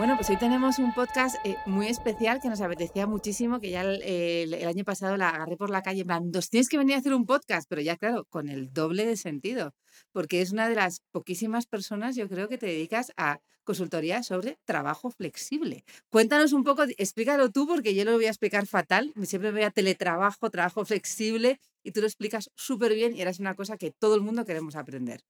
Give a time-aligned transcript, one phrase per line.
[0.00, 3.82] Bueno, pues hoy tenemos un podcast eh, muy especial que nos apetecía muchísimo, que ya
[3.82, 7.00] el, año pasado la agarré por la calle, en plan, "Nos tienes que venir a
[7.00, 9.74] hacer un podcast, pero ya claro, con el doble de sentido,
[10.10, 14.58] porque es una de las poquísimas personas, yo creo, que te dedicas a consultoría sobre
[14.64, 15.84] trabajo flexible.
[16.08, 19.70] Cuéntanos un poco, explícalo tú, porque yo lo voy a explicar fatal, siempre voy a
[19.70, 24.14] teletrabajo, trabajo flexible, y tú lo explicas súper bien y eres una cosa que todo
[24.14, 25.20] el mundo queremos aprender.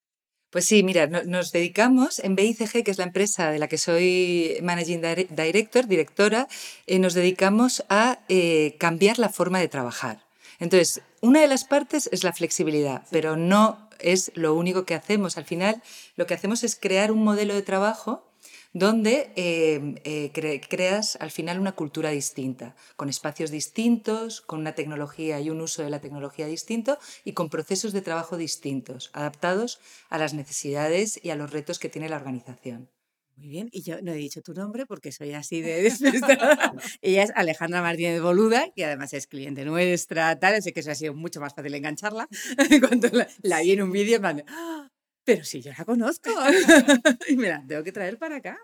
[0.51, 3.79] Pues sí, mira, no- nos dedicamos en BICG, que es la empresa de la que
[3.79, 6.49] soy Managing Dire- Director, directora,
[6.87, 10.25] eh, nos dedicamos a eh, cambiar la forma de trabajar.
[10.59, 15.37] Entonces, una de las partes es la flexibilidad, pero no es lo único que hacemos.
[15.39, 15.83] Al final,
[16.17, 18.27] lo que hacemos es crear un modelo de trabajo
[18.73, 24.75] donde eh, eh, cre- creas al final una cultura distinta, con espacios distintos, con una
[24.75, 29.81] tecnología y un uso de la tecnología distinto y con procesos de trabajo distintos, adaptados
[30.09, 32.89] a las necesidades y a los retos que tiene la organización.
[33.37, 36.73] Muy bien, y yo no he dicho tu nombre porque soy así de despistada.
[37.01, 40.95] Ella es Alejandra Martínez Boluda, que además es cliente nuestra, tal, así que eso ha
[40.95, 42.29] sido mucho más fácil engancharla.
[42.87, 44.91] Cuando la, la vi en un vídeo, de, "Ah,
[45.25, 46.31] pero si yo la conozco,
[47.29, 48.59] y me la tengo que traer para acá.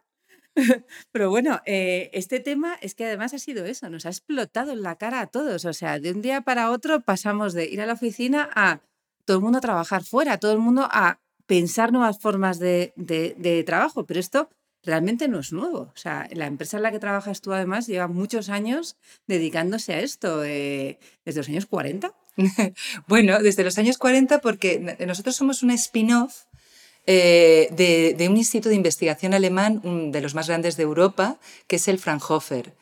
[1.13, 4.83] Pero bueno, eh, este tema es que además ha sido eso, nos ha explotado en
[4.83, 5.67] la cara a todos.
[5.67, 8.81] O sea, de un día para otro pasamos de ir a la oficina a
[9.27, 13.35] todo el mundo a trabajar fuera, todo el mundo a pensar nuevas formas de, de-
[13.39, 14.07] de trabajo.
[14.07, 14.49] Pero esto
[14.83, 15.81] realmente no es nuevo.
[15.95, 18.97] O sea, la empresa en la que trabajas tú además lleva muchos años
[19.27, 22.15] dedicándose a esto, eh, desde los años 40.
[23.07, 26.45] Bueno, desde los años 40, porque nosotros somos un spin-off
[27.07, 31.39] eh, de, de un instituto de investigación alemán, un de los más grandes de Europa,
[31.67, 32.75] que es el Fraunhofer.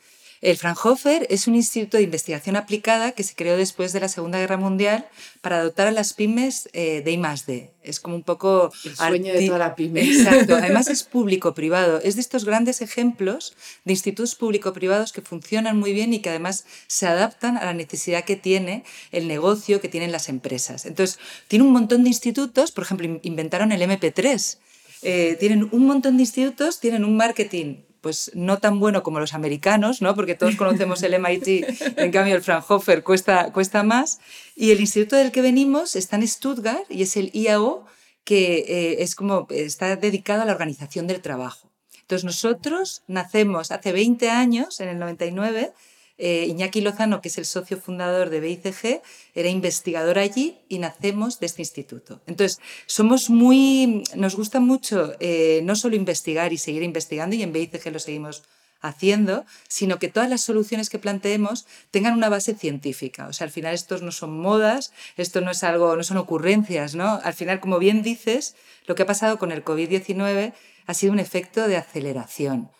[0.44, 4.38] El Fraunhofer es un instituto de investigación aplicada que se creó después de la Segunda
[4.38, 5.08] Guerra Mundial
[5.40, 7.70] para dotar a las pymes eh, de I+D.
[7.82, 8.70] Es como un poco...
[8.84, 10.02] El sueño de toda la pyme.
[10.04, 10.54] Exacto.
[10.62, 11.98] Además es público-privado.
[12.02, 13.56] Es de estos grandes ejemplos
[13.86, 18.24] de institutos público-privados que funcionan muy bien y que además se adaptan a la necesidad
[18.26, 20.84] que tiene el negocio, que tienen las empresas.
[20.84, 21.18] Entonces,
[21.48, 24.58] tiene un montón de institutos, por ejemplo, in- inventaron el MP3.
[25.00, 29.32] Eh, tienen un montón de institutos, tienen un marketing pues no tan bueno como los
[29.32, 30.14] americanos, ¿no?
[30.14, 34.20] porque todos conocemos el MIT, en cambio el Fraunhofer cuesta, cuesta más.
[34.54, 37.86] Y el instituto del que venimos está en Stuttgart y es el IAO,
[38.22, 41.70] que eh, es como, está dedicado a la organización del trabajo.
[42.02, 45.72] Entonces nosotros nacemos hace 20 años, en el 99,
[46.18, 49.02] eh, Iñaki Lozano, que es el socio fundador de BICG,
[49.34, 52.20] era investigador allí y nacemos de este instituto.
[52.26, 57.52] Entonces, somos muy, nos gusta mucho eh, no solo investigar y seguir investigando, y en
[57.52, 58.44] BICG lo seguimos
[58.80, 63.26] haciendo, sino que todas las soluciones que planteemos tengan una base científica.
[63.26, 66.94] O sea, al final estos no son modas, esto no es algo, no son ocurrencias,
[66.94, 67.18] ¿no?
[67.24, 68.54] Al final, como bien dices,
[68.86, 70.52] lo que ha pasado con el COVID-19
[70.86, 72.70] ha sido un efecto de aceleración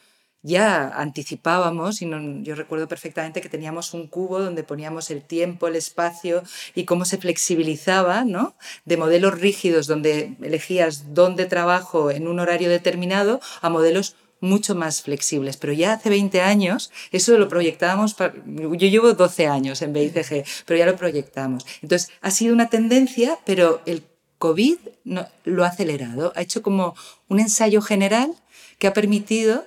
[0.44, 5.66] ya anticipábamos, y no- yo recuerdo perfectamente que teníamos un cubo donde poníamos el tiempo,
[5.66, 6.42] el espacio
[6.74, 8.54] y cómo se flexibilizaba, ¿no?
[8.84, 15.00] De modelos rígidos donde elegías dónde trabajo en un horario determinado a modelos mucho más
[15.00, 15.56] flexibles.
[15.56, 20.44] Pero ya hace 20 años eso lo proyectábamos, pa- yo llevo 12 años en BICG,
[20.66, 21.64] pero ya lo proyectamos.
[21.80, 24.02] Entonces, ha sido una tendencia, pero el
[24.38, 26.94] COVID no- lo ha acelerado, ha hecho como
[27.28, 28.34] un ensayo general
[28.78, 29.64] que ha permitido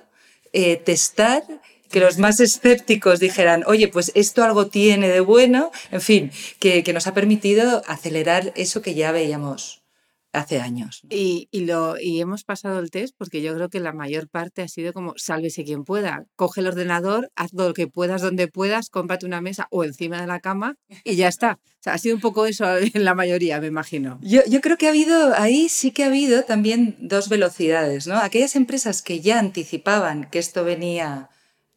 [0.52, 1.42] eh, testar,
[1.90, 6.82] que los más escépticos dijeran, oye, pues esto algo tiene de bueno, en fin, que,
[6.82, 9.78] que nos ha permitido acelerar eso que ya veíamos
[10.32, 11.02] hace años.
[11.10, 14.62] Y, y lo, y hemos pasado el test porque yo creo que la mayor parte
[14.62, 16.26] ha sido como sálvese quien pueda.
[16.36, 20.26] Coge el ordenador, haz lo que puedas donde puedas, cómprate una mesa o encima de
[20.26, 21.58] la cama y ya está.
[21.62, 24.18] O sea, ha sido un poco eso en la mayoría, me imagino.
[24.22, 28.16] Yo, yo creo que ha habido, ahí sí que ha habido también dos velocidades, ¿no?
[28.16, 31.30] Aquellas empresas que ya anticipaban que esto venía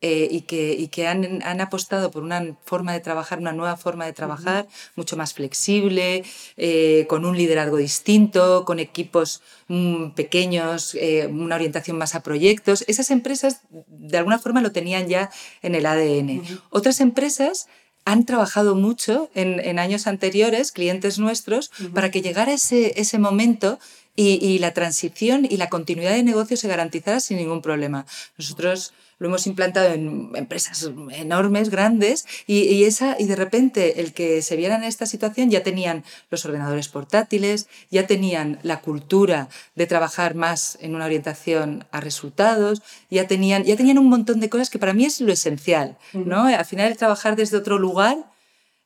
[0.04, 3.78] eh, y que, y que han, han, apostado por una forma de trabajar, una nueva
[3.78, 6.24] forma de trabajar, mucho más flexible,
[6.58, 12.84] eh, con un liderazgo distinto, con equipos mm, pequeños, eh, una orientación más a proyectos.
[12.88, 15.30] Esas empresas de alguna forma lo tenían ya
[15.62, 16.42] en el ADN.
[16.72, 17.68] Otras empresas
[18.04, 23.78] han trabajado mucho en, en, años anteriores, clientes nuestros, para que llegara ese, ese momento
[24.16, 28.08] y, y, la transición y la continuidad de negocio se garantizara sin ningún problema.
[28.38, 34.42] Nosotros lo hemos implantado en empresas enormes, grandes, y, esa, y de repente el que
[34.42, 39.86] se viera en esta situación ya tenían los ordenadores portátiles, ya tenían la cultura de
[39.86, 42.82] trabajar más en una orientación a resultados,
[43.12, 46.48] ya tenían, ya tenían un montón de cosas que para mí es lo esencial, ¿no?
[46.48, 48.18] Al final el trabajar desde otro lugar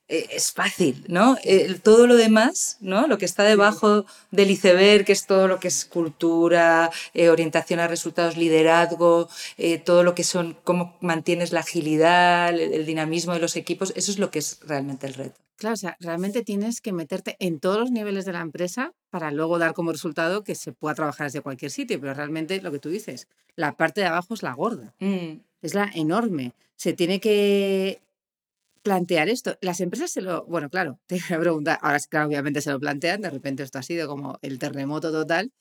[0.07, 1.35] es fácil, ¿no?
[1.81, 3.07] todo lo demás, ¿no?
[3.07, 7.79] Lo que está debajo del iceberg, que es todo lo que es cultura, eh, orientación
[7.79, 13.39] a resultados, liderazgo, eh, todo lo que son, cómo mantienes la agilidad, el, dinamismo de
[13.39, 15.39] los equipos, eso es lo que es realmente el reto.
[15.57, 19.31] Claro, o sea, realmente tienes que meterte en todos los niveles de la empresa para
[19.31, 22.79] luego dar como resultado que se pueda trabajar desde cualquier sitio, pero realmente lo que
[22.79, 25.39] tú dices, la parte de abajo es la gorda, mm.
[25.61, 26.53] es la enorme.
[26.75, 28.01] Se tiene que
[28.85, 29.57] plantear esto.
[29.61, 32.79] Las empresas se lo, bueno, claro, te voy a preguntar, ahora claro, obviamente se lo
[32.79, 35.51] plantean, de repente esto ha sido como el terremoto total,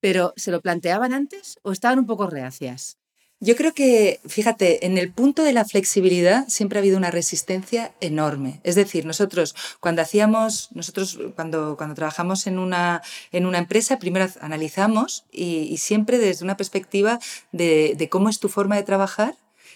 [0.00, 2.98] pero ¿se lo planteaban antes o estaban un poco reacias?
[3.40, 7.92] Yo creo que, fíjate, en el punto de la flexibilidad siempre ha habido una resistencia
[8.00, 8.60] enorme.
[8.62, 13.02] Es decir, nosotros cuando hacíamos, nosotros cuando, cuando trabajamos en una,
[13.32, 17.18] en una empresa, primero analizamos y, siempre desde una perspectiva
[17.52, 19.34] de cómo es tu forma de trabajar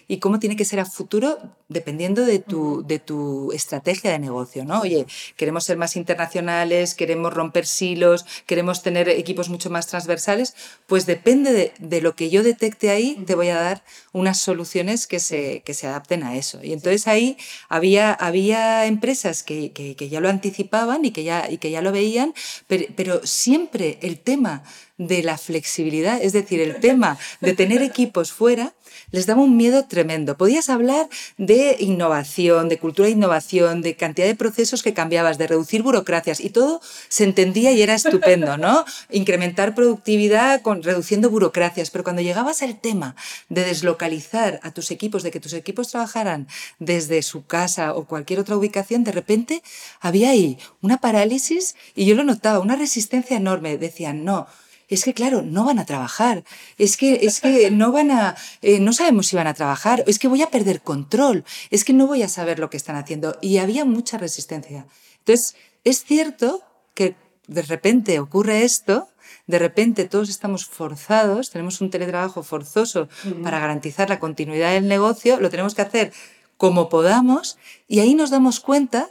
[0.08, 1.38] y cómo tiene que ser a futuro
[1.68, 4.80] dependiendo de tu, de tu estrategia de negocio, ¿no?
[4.80, 5.06] Oye,
[5.36, 10.54] queremos ser más internacionales, queremos romper silos, queremos tener equipos mucho más transversales,
[10.86, 15.06] pues depende de, de lo que yo detecte ahí, te voy a dar unas soluciones
[15.06, 16.58] que se, que se adapten a eso.
[16.62, 17.36] Y entonces ahí
[17.68, 21.82] había, había empresas que, que, que ya lo anticipaban y que ya, y que ya
[21.82, 22.32] lo veían,
[22.66, 24.62] pero, pero siempre el tema
[24.98, 28.74] de la flexibilidad, es decir, el tema de tener equipos fuera,
[29.12, 30.36] les daba un miedo tremendo.
[30.36, 35.46] Podías hablar de innovación, de cultura de innovación, de cantidad de procesos que cambiabas, de
[35.46, 38.84] reducir burocracias y todo se entendía y era estupendo, ¿no?
[39.10, 43.14] Incrementar productividad con reduciendo burocracias, pero cuando llegabas al tema
[43.48, 46.48] de deslocalizar a tus equipos, de que tus equipos trabajaran
[46.80, 49.62] desde su casa o cualquier otra ubicación, de repente
[50.00, 53.78] había ahí una parálisis y yo lo notaba, una resistencia enorme.
[53.78, 54.48] Decían, no,
[54.88, 56.44] es que claro, no van a trabajar,
[56.78, 60.18] es que, es que no van a, eh, no sabemos si van a trabajar, es
[60.18, 63.36] que voy a perder control, es que no voy a saber lo que están haciendo.
[63.40, 64.86] Y había mucha resistencia.
[65.18, 66.62] Entonces, es cierto
[66.94, 69.08] que de repente ocurre esto,
[69.46, 73.08] de repente todos estamos forzados, tenemos un teletrabajo forzoso
[73.42, 76.12] para garantizar la continuidad del negocio, lo tenemos que hacer
[76.56, 77.58] como podamos.
[77.86, 79.08] Y ahí nos damos cuenta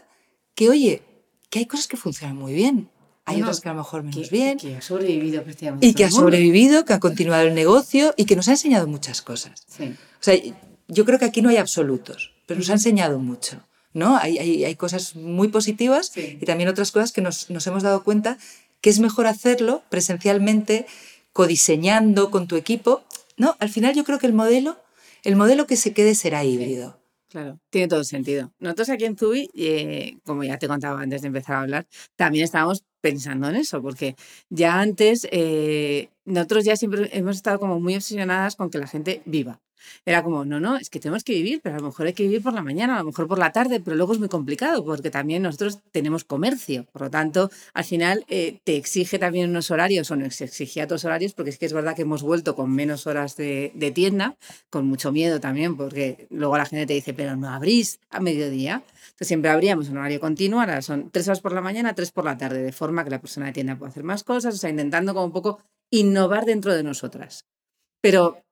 [0.54, 1.04] que, oye,
[1.50, 2.90] que hay cosas que funcionan muy bien,
[3.28, 4.58] hay otras que a lo mejor menos bien.
[4.58, 5.44] Que ha sobrevivido
[5.82, 9.22] Y que ha sobrevivido, que ha continuado el negocio y que nos ha enseñado muchas
[9.22, 9.66] cosas.
[9.80, 10.36] O sea,
[10.88, 13.62] yo creo que aquí no hay absolutos, pero nos ha enseñado mucho.
[13.94, 14.16] ¿no?
[14.18, 18.04] Hay, hay, hay cosas muy positivas y también otras cosas que nos, nos hemos dado
[18.04, 18.38] cuenta
[18.80, 20.86] que es mejor hacerlo presencialmente,
[21.34, 23.04] codiseñando con tu equipo.
[23.36, 24.78] No, al final yo creo que el modelo,
[25.24, 27.00] el modelo que se quede será híbrido.
[27.30, 28.54] Claro, tiene todo sentido.
[28.60, 32.46] Nosotros aquí en Zubi, eh, como ya te contaba antes de empezar a hablar, también
[32.46, 34.16] estábamos pensando en eso, porque
[34.50, 39.22] ya antes eh, nosotros ya siempre hemos estado como muy obsesionadas con que la gente
[39.26, 39.60] viva.
[40.06, 42.24] Era como, no, no, es que tenemos que vivir, pero a lo mejor hay que
[42.24, 44.84] vivir por la mañana, a lo mejor por la tarde, pero luego es muy complicado
[44.84, 46.86] porque también nosotros tenemos comercio.
[46.92, 51.06] Por lo tanto, al final eh, te exige también unos horarios o nos exigía otros
[51.06, 54.36] horarios porque es que es verdad que hemos vuelto con menos horas de, de tienda,
[54.70, 58.84] con mucho miedo también porque luego la gente te dice, pero no abrís a mediodía.
[59.18, 62.24] Entonces siempre abríamos un horario continuo, ahora son tres horas por la mañana, tres por
[62.24, 64.70] la tarde, de forma que la persona de tienda pueda hacer más cosas, o sea,
[64.70, 65.60] intentando como un poco
[65.90, 67.48] innovar dentro de nosotras.
[68.00, 68.44] Pero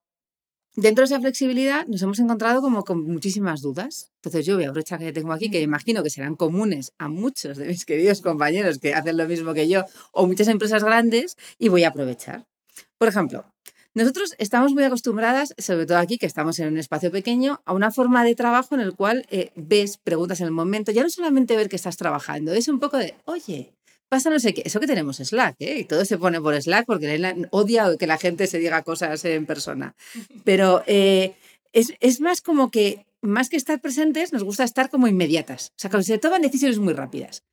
[0.76, 4.12] dentro de esa flexibilidad nos hemos encontrado como con muchísimas dudas.
[4.16, 7.58] Entonces yo voy a aprovechar que tengo aquí, que imagino que serán comunes a muchos
[7.58, 11.70] de mis queridos compañeros que hacen lo mismo que yo o muchas empresas grandes y
[11.70, 12.48] voy a aprovechar.
[12.98, 13.46] Por ejemplo,
[13.96, 17.92] nosotros estamos muy acostumbradas, sobre todo aquí que estamos en un espacio pequeño, a una
[17.92, 21.56] forma de trabajo en el cual eh, ves, preguntas en el momento, ya no solamente
[21.56, 23.72] ver que estás trabajando, es un poco de, oye,
[24.10, 24.64] pasa no sé qué.
[24.66, 25.80] Eso que tenemos Slack, ¿eh?
[25.80, 29.46] Y todo se pone por Slack porque odia que la gente se diga cosas en
[29.46, 29.96] persona.
[30.44, 31.36] Pero eh,
[31.72, 35.70] es, es, más como que, más que estar presentes, nos gusta estar como inmediatas.
[35.70, 37.44] O sea, que se toman decisiones muy rápidas.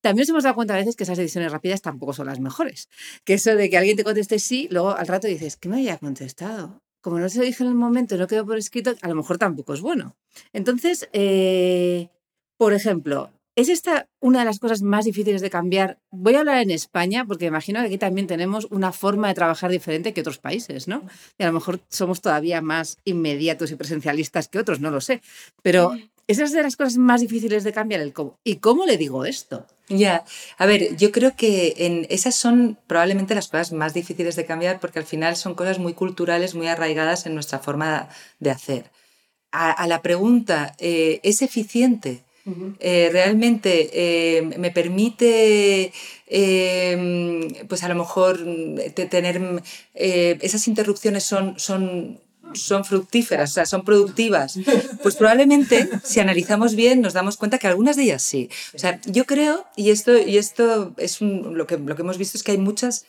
[0.00, 2.88] También nos hemos dado cuenta a veces que esas decisiones rápidas tampoco son las mejores.
[3.24, 5.98] Que eso de que alguien te conteste sí, luego al rato dices, ¿qué me haya
[5.98, 6.80] contestado?
[7.00, 9.38] como no se lo dije en el momento, no quedó por escrito, a lo mejor
[9.38, 10.16] tampoco es bueno.
[10.52, 12.08] Entonces, eh,
[12.56, 15.98] por ejemplo, ¿Es esta una de las cosas más difíciles de cambiar?
[16.10, 19.70] Voy a hablar en España, porque imagino que aquí también tenemos una forma de trabajar
[19.70, 21.02] diferente que otros países, ¿no?
[21.36, 25.20] Y a lo mejor somos todavía más inmediatos y presencialistas que otros, no lo sé.
[25.62, 25.94] Pero
[26.26, 28.38] esa es de las cosas más difíciles de cambiar el cómo.
[28.44, 29.66] ¿Y cómo le digo esto?
[29.90, 30.24] Ya,
[30.56, 34.78] a ver, yo creo que en esas son probablemente las cosas más difíciles de cambiar
[34.78, 38.90] porque al final son cosas muy culturales, muy arraigadas en nuestra forma de hacer.
[39.50, 42.22] A, la pregunta, eh, ¿es eficiente?
[42.78, 45.92] Eh, realmente eh, me permite,
[46.26, 48.38] em, pues a lo mejor
[48.94, 49.62] tener
[49.94, 52.20] esas interrupciones son, son
[52.54, 54.58] son fructíferas, o sea, son productivas,
[55.02, 58.50] pues probablemente si analizamos bien nos damos cuenta que algunas de ellas sí.
[58.74, 62.36] O sea, yo creo, y esto, y esto es lo, que, lo que hemos visto
[62.36, 63.06] es que hay muchas...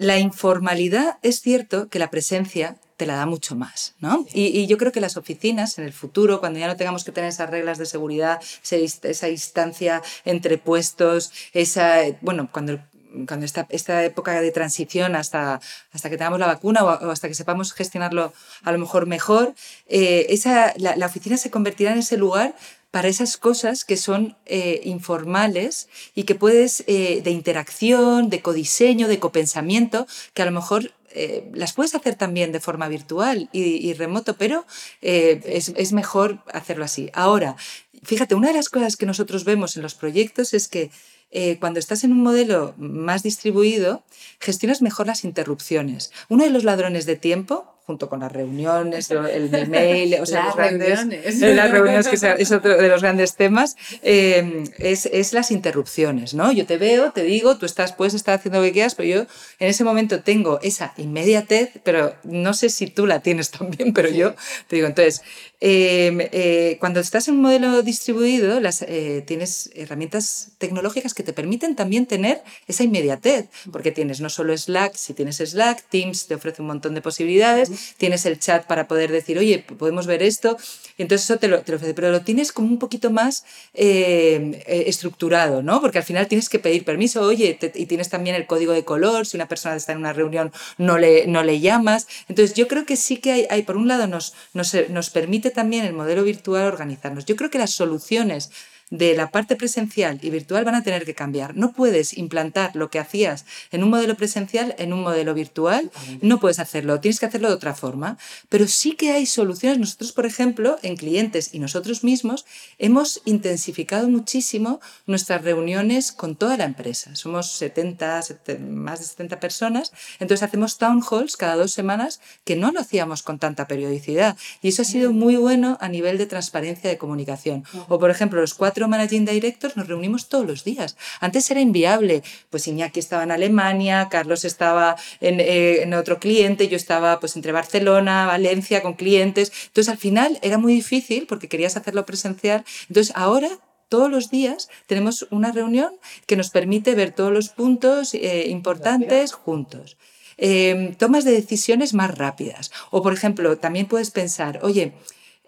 [0.00, 4.26] La informalidad es cierto que la presencia te la da mucho más, ¿no?
[4.34, 7.30] Y, yo creo que las oficinas en el futuro, cuando ya no tengamos que tener
[7.30, 12.80] esas reglas de seguridad, esa distancia entre puestos, esa, bueno, cuando
[13.26, 15.60] cuando esta, esta época de transición hasta,
[15.92, 19.54] hasta que tengamos la vacuna o, hasta que sepamos gestionarlo a lo mejor mejor,
[19.88, 22.54] eh, esa, la, oficina se convertirá en ese lugar
[22.90, 29.08] para esas cosas que son eh, informales y que puedes, eh, de interacción, de codiseño,
[29.08, 33.92] de copensamiento, que a lo mejor eh, las puedes hacer también de forma virtual y,
[33.94, 34.66] remoto, pero
[35.00, 37.10] eh, es, mejor hacerlo así.
[37.14, 37.56] Ahora,
[38.02, 40.90] fíjate, una de las cosas que nosotros vemos en los proyectos es que
[41.30, 44.02] eh, cuando estás en un modelo más distribuido,
[44.40, 46.12] gestionas mejor las interrupciones.
[46.28, 50.56] Uno de los ladrones de tiempo junto con las reuniones, el email, o sea, las
[50.56, 51.40] reuniones.
[51.40, 56.52] las reuniones, que es otro de los grandes temas, eh, es, es, las interrupciones, ¿no?
[56.52, 59.20] Yo te veo, te digo, tú estás, puedes estar haciendo lo que quieras, pero yo
[59.58, 64.10] en ese momento tengo esa inmediatez, pero no sé si tú la tienes también, pero
[64.10, 64.34] yo
[64.66, 65.22] te digo, entonces,
[65.60, 71.32] em, eh, cuando estás en un modelo distribuido, las, eh, tienes herramientas tecnológicas que te
[71.32, 76.34] permiten también tener esa inmediatez, porque tienes no solo Slack, si tienes Slack, Teams te
[76.34, 80.56] ofrece un montón de posibilidades, tienes el chat para poder decir, oye, podemos ver esto,
[80.96, 84.62] y entonces eso te lo, te ofrece, pero lo tienes como un poquito más eh,
[84.66, 85.80] eh, estructurado, ¿no?
[85.80, 89.26] Porque al final tienes que pedir permiso, oye, y tienes también el código de color,
[89.26, 92.06] si una persona está en una reunión no le, no le llamas.
[92.28, 95.47] Entonces yo creo que sí que hay, hay por un lado, nos, nos, nos permite
[95.50, 97.24] también el modelo virtual organizarnos.
[97.24, 98.50] Yo creo que las soluciones
[98.90, 101.56] de la parte presencial y virtual van a tener que cambiar.
[101.56, 105.90] No puedes implantar lo que hacías en un modelo presencial en un modelo virtual,
[106.20, 108.18] no puedes hacerlo, tienes que hacerlo de otra forma,
[108.48, 109.78] pero sí que hay soluciones.
[109.78, 112.46] Nosotros, por ejemplo, en clientes y nosotros mismos,
[112.78, 117.14] hemos intensificado muchísimo nuestras reuniones con toda la empresa.
[117.16, 118.22] Somos 70,
[118.68, 123.22] más de 70 personas, entonces hacemos town halls cada dos semanas que no lo hacíamos
[123.22, 127.64] con tanta periodicidad y eso ha sido muy bueno a nivel de transparencia de comunicación.
[127.88, 130.96] O, por ejemplo, los cuatro managing directors nos reunimos todos los días.
[131.20, 132.22] Antes era inviable.
[132.50, 137.34] Pues Iñaki estaba en Alemania, Carlos estaba en, eh, en otro cliente, yo estaba pues
[137.34, 139.50] entre Barcelona, Valencia con clientes.
[139.66, 142.64] Entonces al final era muy difícil porque querías hacerlo presencial.
[142.88, 143.48] Entonces ahora
[143.88, 145.92] todos los días tenemos una reunión
[146.26, 149.96] que nos permite ver todos los puntos eh, importantes juntos.
[150.36, 152.70] Eh, tomas de decisiones más rápidas.
[152.90, 154.92] O, por ejemplo, también puedes pensar, oye,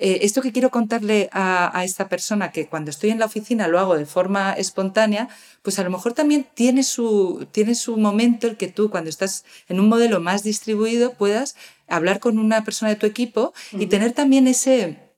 [0.03, 3.79] eh, esto que quiero contarle a, esta persona, que cuando estoy en la oficina lo
[3.79, 5.29] hago de forma espontánea,
[5.61, 9.45] pues a lo mejor también tiene su, tiene su momento el que tú cuando estás
[9.69, 11.55] en un modelo más distribuido puedas
[11.87, 15.11] hablar con una persona de tu equipo y tener también ese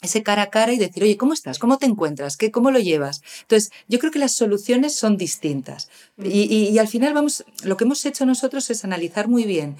[0.00, 1.60] ese cara a cara y decir, oye, ¿cómo estás?
[1.60, 2.36] ¿Cómo te encuentras?
[2.36, 3.22] ¿Qué, ¿Cómo lo llevas?
[3.42, 5.90] Entonces, yo creo que las soluciones son distintas.
[6.20, 9.76] Y, y al final, vamos, lo que hemos hecho nosotros es analizar muy bien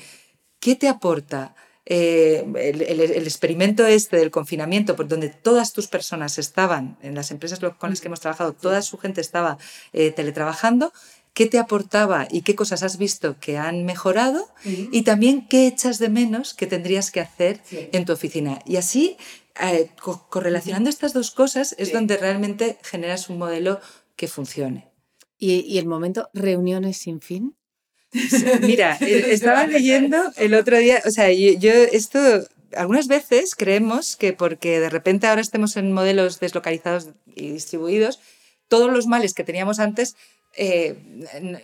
[0.61, 6.97] qué te aporta eh, el, experimento este del confinamiento, por donde todas tus personas estaban,
[7.03, 9.59] en las empresas con las que hemos trabajado, toda su gente estaba
[9.93, 10.93] eh, teletrabajando,
[11.35, 15.99] qué te aportaba y qué cosas has visto que han mejorado y también qué echas
[15.99, 18.61] de menos que tendrías que hacer en tu oficina.
[18.67, 19.17] Y así,
[19.61, 19.91] eh,
[20.29, 23.81] correlacionando estas dos cosas, es donde realmente generas un modelo
[24.15, 24.89] que funcione.
[25.39, 27.57] ¿Y el momento reuniones sin fin?
[28.61, 32.19] Mira, eh, estaba leyendo el otro día, o sea, yo, esto,
[32.77, 38.21] algunas veces creemos que porque de repente ahora estemos en modelos deslocalizados y distribuidos,
[38.69, 40.17] todos los males que teníamos antes
[40.55, 40.97] eh,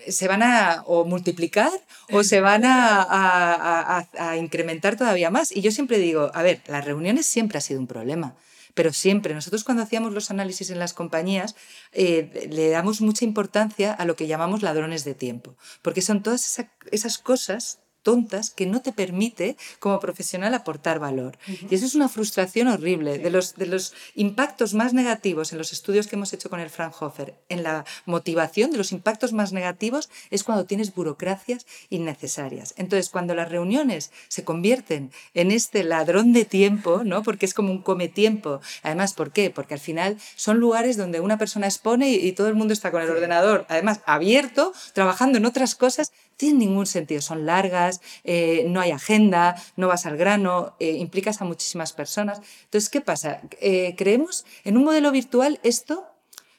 [0.08, 1.70] se van a o multiplicar
[2.10, 5.54] o se van a, a, incrementar todavía más.
[5.54, 8.34] Y yo siempre digo, a ver, las reuniones siempre ha sido un problema
[8.74, 11.56] pero siempre, nosotros cuando hacíamos los análisis en las compañías,
[11.92, 16.58] eh, le damos mucha importancia a lo que llamamos ladrones de tiempo, porque son todas
[16.90, 21.36] esas cosas tontas que no te permite como profesional aportar valor.
[21.68, 23.18] Y eso es una frustración horrible.
[23.18, 26.70] De, los, de los impactos más negativos en los estudios que hemos hecho con el
[26.70, 32.72] Fraunhofer, en la motivación de los impactos más negativos es cuando tienes burocracias innecesarias.
[32.78, 37.22] Entonces, cuando las reuniones se convierten en este ladrón de tiempo, ¿no?
[37.22, 39.50] porque es como un come tiempo, además, ¿por qué?
[39.50, 43.02] Porque al final son lugares donde una persona expone y, todo el mundo está con
[43.02, 47.20] el ordenador, además abierto, trabajando en otras cosas, tiene ningún sentido.
[47.20, 52.40] Son largas, eh, no hay agenda, no vas al grano, eh, implicas a muchísimas personas.
[52.64, 53.42] Entonces, ¿qué pasa?
[53.60, 56.06] Eh, creemos en un modelo virtual esto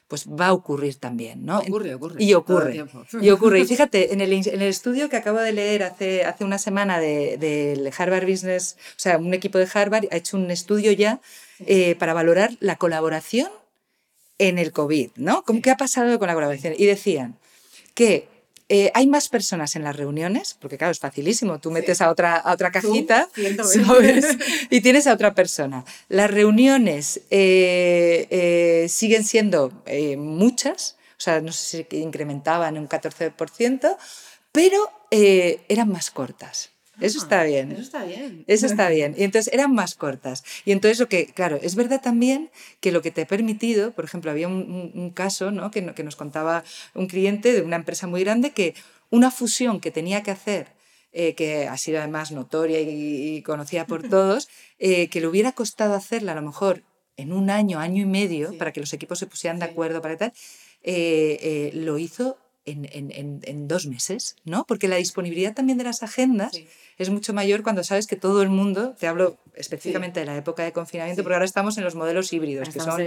[0.06, 1.60] pues va a ocurrir también, ¿no?
[1.60, 2.16] Ocurre, ocurre.
[2.22, 2.84] Y ocurre.
[3.22, 3.60] Y ocurre.
[3.60, 6.98] Y fíjate, en el, en el, estudio que acabo de leer hace, hace una semana
[6.98, 11.20] del de, Harvard Business, o sea, un equipo de Harvard ha hecho un estudio ya
[12.00, 13.50] para valorar la colaboración
[14.38, 15.44] en el COVID, ¿no?
[15.44, 16.74] ¿Cómo, ¿Qué ha pasado con la colaboración?
[16.76, 17.38] Y decían
[17.94, 18.26] que
[18.72, 22.36] eh, hay más personas en las reuniones, porque claro, es facilísimo, tú metes a, otra,
[22.36, 23.28] a otra cajita
[24.70, 25.84] y tienes a otra persona.
[26.08, 29.72] Las reuniones eh, eh, siguen siendo
[30.16, 33.96] muchas, o sea, no sé si incrementaban un 14%,
[34.52, 36.70] pero eran más cortas.
[37.00, 37.72] Eso ah, está bien.
[37.72, 38.44] Eso está bien.
[38.46, 39.14] Eso está bien.
[39.16, 40.44] Y entonces eran más cortas.
[40.64, 44.04] Y entonces lo que, claro, es verdad también que lo que te ha permitido, por
[44.04, 45.70] ejemplo, había un, caso ¿no?
[45.70, 46.64] que, que nos contaba
[46.94, 48.74] un cliente de una empresa muy grande que
[49.10, 50.68] una fusión que tenía que hacer
[51.12, 55.94] eh, que ha sido además notoria y, conocida por todos, eh, que le hubiera costado
[55.94, 56.84] hacerla a lo mejor
[57.16, 60.16] en un año, año y medio, para que los equipos se pusieran de acuerdo para
[60.16, 60.32] tal,
[60.82, 64.64] eh, lo hizo en, en, en, dos meses, ¿no?
[64.66, 66.52] Porque la disponibilidad también de las agendas
[66.98, 70.62] es mucho mayor cuando sabes que todo el mundo, te hablo específicamente de la época
[70.62, 73.02] de confinamiento, porque ahora estamos en los modelos híbridos, que son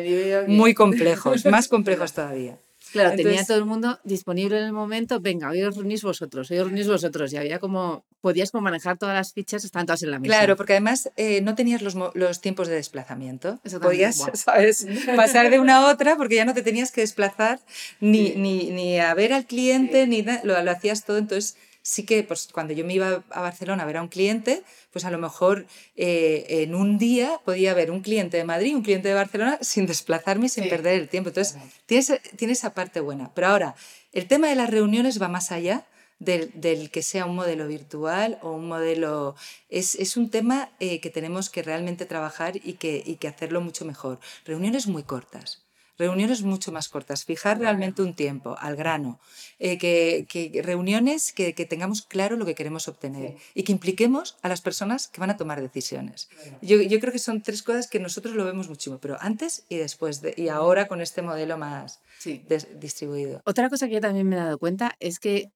[0.48, 2.58] muy complejos, más complejos todavía.
[2.94, 6.60] Claro, tenía todo el mundo disponible en el momento, venga, hoy os reunís vosotros, hoy
[6.60, 10.12] os reunís vosotros, y había como, podías como manejar todas las fichas, estaban todas en
[10.12, 10.32] la mesa.
[10.32, 14.86] Claro, porque además eh, no tenías los, los, tiempos de desplazamiento, podías, ¿sabes?,
[15.16, 17.60] pasar de una a otra porque ya no te tenías que desplazar
[18.00, 22.24] ni, ni, ni a ver al cliente, ni lo, lo hacías todo, entonces sí que
[22.24, 25.20] pues, cuando yo me iba a Barcelona a ver a un cliente, pues a lo
[25.20, 29.60] mejor eh, en un día podía ver un cliente de Madrid, un cliente de Barcelona,
[29.62, 31.30] sin desplazarme y sin perder el tiempo.
[31.30, 32.06] Entonces, tiene,
[32.38, 33.32] tiene esa parte buena.
[33.36, 33.76] Pero ahora,
[34.14, 35.86] el tema de las reuniones va más allá.
[36.20, 39.36] Del, del, que sea un modelo virtual o un modelo...
[39.68, 43.60] Es, es un tema eh, que tenemos que realmente trabajar y que, y que hacerlo
[43.60, 44.20] mucho mejor.
[44.46, 45.63] Reuniones muy cortas
[45.98, 49.20] reuniones mucho más cortas, fijar realmente un tiempo al grano,
[49.60, 54.62] eh, que, reuniones que, tengamos claro lo que queremos obtener y que impliquemos a las
[54.62, 56.30] personas que van a tomar decisiones.
[56.62, 60.22] Yo, creo que son tres cosas que nosotros lo vemos muchísimo, pero antes y después,
[60.22, 62.00] de, y ahora con este modelo más
[62.80, 63.42] distribuido.
[63.46, 65.50] Otra cosa que yo también me he dado cuenta es que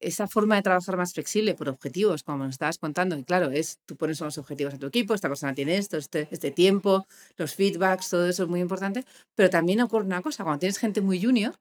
[0.00, 3.78] esa forma de trabajar más flexible por objetivos, como nos estabas contando, y claro, es
[3.86, 7.06] tú pones unos objetivos a tu equipo, esta persona tiene esto, este, este tiempo,
[7.36, 9.04] los feedbacks, todo eso es muy importante,
[9.34, 11.58] pero también ocurre una cosa, cuando tienes gente muy junior,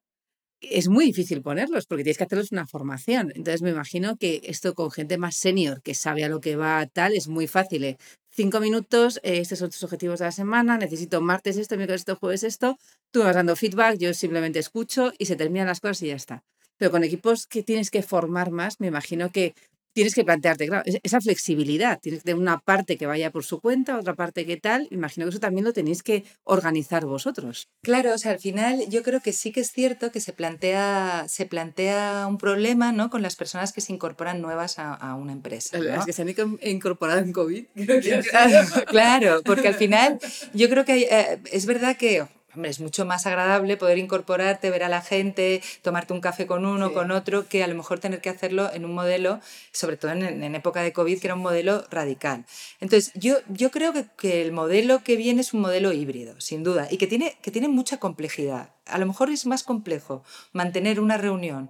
[0.62, 3.32] es muy difícil ponerlos porque tienes que hacerles una formación.
[3.36, 6.86] Entonces me imagino que esto con gente más senior que sabe a lo que va
[6.88, 7.84] tal es muy fácil.
[7.84, 7.98] ¿eh?
[8.30, 12.16] Cinco minutos, eh, estos son tus objetivos de la semana, necesito martes esto, miércoles esto,
[12.16, 12.78] jueves esto.
[13.12, 16.44] Tú vas dando feedback, yo simplemente escucho y se terminan las cosas y ya está.
[16.78, 19.54] Pero con equipos que tienes que formar más, me imagino que
[19.94, 22.00] tienes que plantearte, claro, esa flexibilidad.
[22.00, 24.88] Tienes que tener una parte que vaya por su cuenta, otra parte que tal.
[24.92, 27.70] Imagino que eso también lo tenéis que organizar vosotros.
[27.82, 31.26] Claro, o sea, al final yo creo que sí que es cierto que se plantea,
[31.28, 33.10] se plantea un problema ¿no?
[33.10, 35.78] con las personas que se incorporan nuevas a, una empresa.
[35.78, 36.30] Las que se han
[36.64, 37.66] incorporado en COVID.
[38.88, 40.20] claro, porque al final
[40.54, 42.26] yo creo que eh, es verdad que
[42.56, 46.66] hombre, es mucho más agradable poder incorporarte, ver a la gente, tomarte un café con
[46.66, 49.40] uno, con otro, que a lo mejor tener que hacerlo en un modelo,
[49.72, 52.46] sobre todo en, época de COVID, que era un modelo radical.
[52.80, 56.64] Entonces, yo, yo creo que, que, el modelo que viene es un modelo híbrido, sin
[56.64, 58.74] duda, y que tiene, que tiene mucha complejidad.
[58.86, 61.70] A lo mejor es más complejo mantener una reunión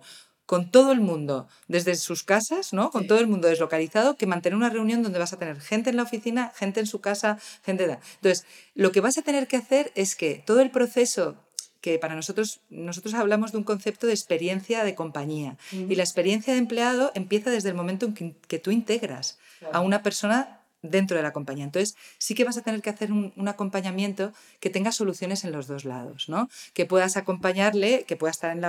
[0.51, 2.91] con todo el mundo desde sus casas, ¿no?
[2.91, 5.95] Con todo el mundo deslocalizado, que mantener una reunión donde vas a tener gente en
[5.95, 7.99] la oficina, gente en su casa, gente de...
[8.15, 11.37] Entonces, lo que vas a tener que hacer es que todo el proceso
[11.79, 15.55] que para nosotros, nosotros hablamos de un concepto de experiencia de compañía.
[15.71, 19.39] Y la experiencia de empleado empieza desde el momento en que, que tú integras
[19.71, 21.65] a una persona dentro de la compañía.
[21.65, 25.67] Entonces, sí que vas a tener que hacer un, acompañamiento que tenga soluciones en los
[25.67, 26.49] dos lados, ¿no?
[26.73, 28.61] Que puedas acompañarle, que pueda estar en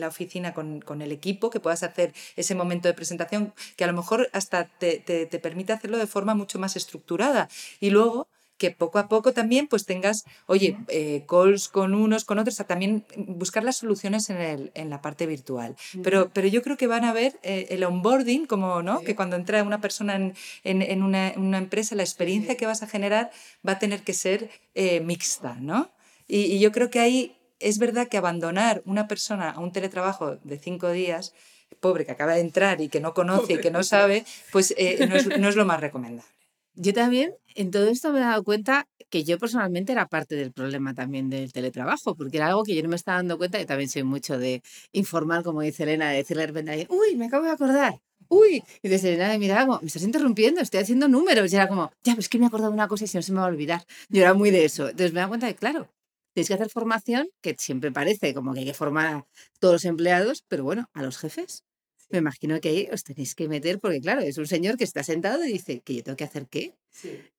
[0.00, 3.92] la, oficina con, el equipo, que puedas hacer ese momento de presentación, que a lo
[3.92, 7.48] mejor hasta te, te permite hacerlo de forma mucho más estructurada.
[7.80, 8.28] Y luego
[8.60, 12.64] que poco a poco también pues tengas, oye, eh, calls con unos, con otros, a
[12.64, 15.76] también buscar las soluciones en, el, en la parte virtual.
[16.02, 19.00] Pero, pero yo creo que van a ver eh, el onboarding, como, ¿no?
[19.00, 22.86] Que cuando entra una persona en, en, una, una, empresa, la experiencia que vas a
[22.86, 23.30] generar
[23.66, 25.90] va a tener que ser eh, mixta, ¿no?
[26.28, 30.36] Y, y yo creo que ahí es verdad que abandonar una persona a un teletrabajo
[30.36, 31.32] de cinco días
[31.80, 35.06] pobre que acaba de entrar y que no conoce y que no sabe, pues eh,
[35.08, 36.30] no, es, no, es, lo más recomendable.
[36.74, 40.52] Yo también en todo esto me he dado cuenta que yo personalmente era parte del
[40.52, 43.66] problema también del teletrabajo, porque era algo que yo no me estaba dando cuenta, yo
[43.66, 47.44] también soy mucho de informar, como dice Elena, de decirle de repente uy, me acabo
[47.44, 51.56] de acordar, uy, y desde Elena me miraba me estás interrumpiendo, estoy haciendo números, y
[51.56, 53.22] era como, ya, pues es que me he acordado de una cosa y si no
[53.22, 53.84] se me va a olvidar.
[54.08, 54.88] Yo era muy de eso.
[54.88, 55.88] Entonces me dado cuenta de, claro,
[56.34, 59.26] Tienes que hacer formación, que siempre parece como que hay que formar a
[59.58, 61.64] todos los empleados, pero bueno, a los jefes.
[62.10, 65.02] Me imagino que ahí os tenéis que meter, porque claro, es un señor que está
[65.02, 66.74] sentado y dice que yo tengo que hacer qué.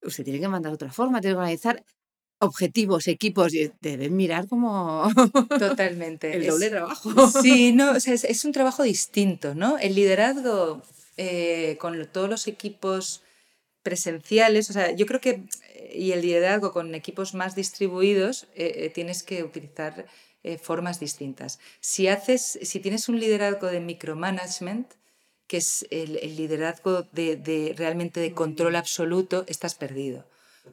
[0.02, 1.84] Usted tiene que mandar otra forma, tiene que organizar
[2.40, 5.08] objetivos, equipos, y deben mirar como
[5.60, 7.30] totalmente el doble trabajo.
[7.42, 9.78] Sí, no, o sea, es, es, un trabajo distinto, ¿no?
[9.78, 10.82] El liderazgo
[11.18, 13.22] eh, con todos los equipos
[13.84, 15.44] presenciales, o sea, yo creo que
[15.94, 20.06] y el liderazgo con equipos más distribuidos, eh, eh, tienes que utilizar
[20.44, 21.60] eh, formas distintas.
[21.80, 24.94] Si, haces, si tienes un liderazgo de micromanagement,
[25.48, 30.26] que es el, el liderazgo de, de, realmente de control absoluto, estás perdido.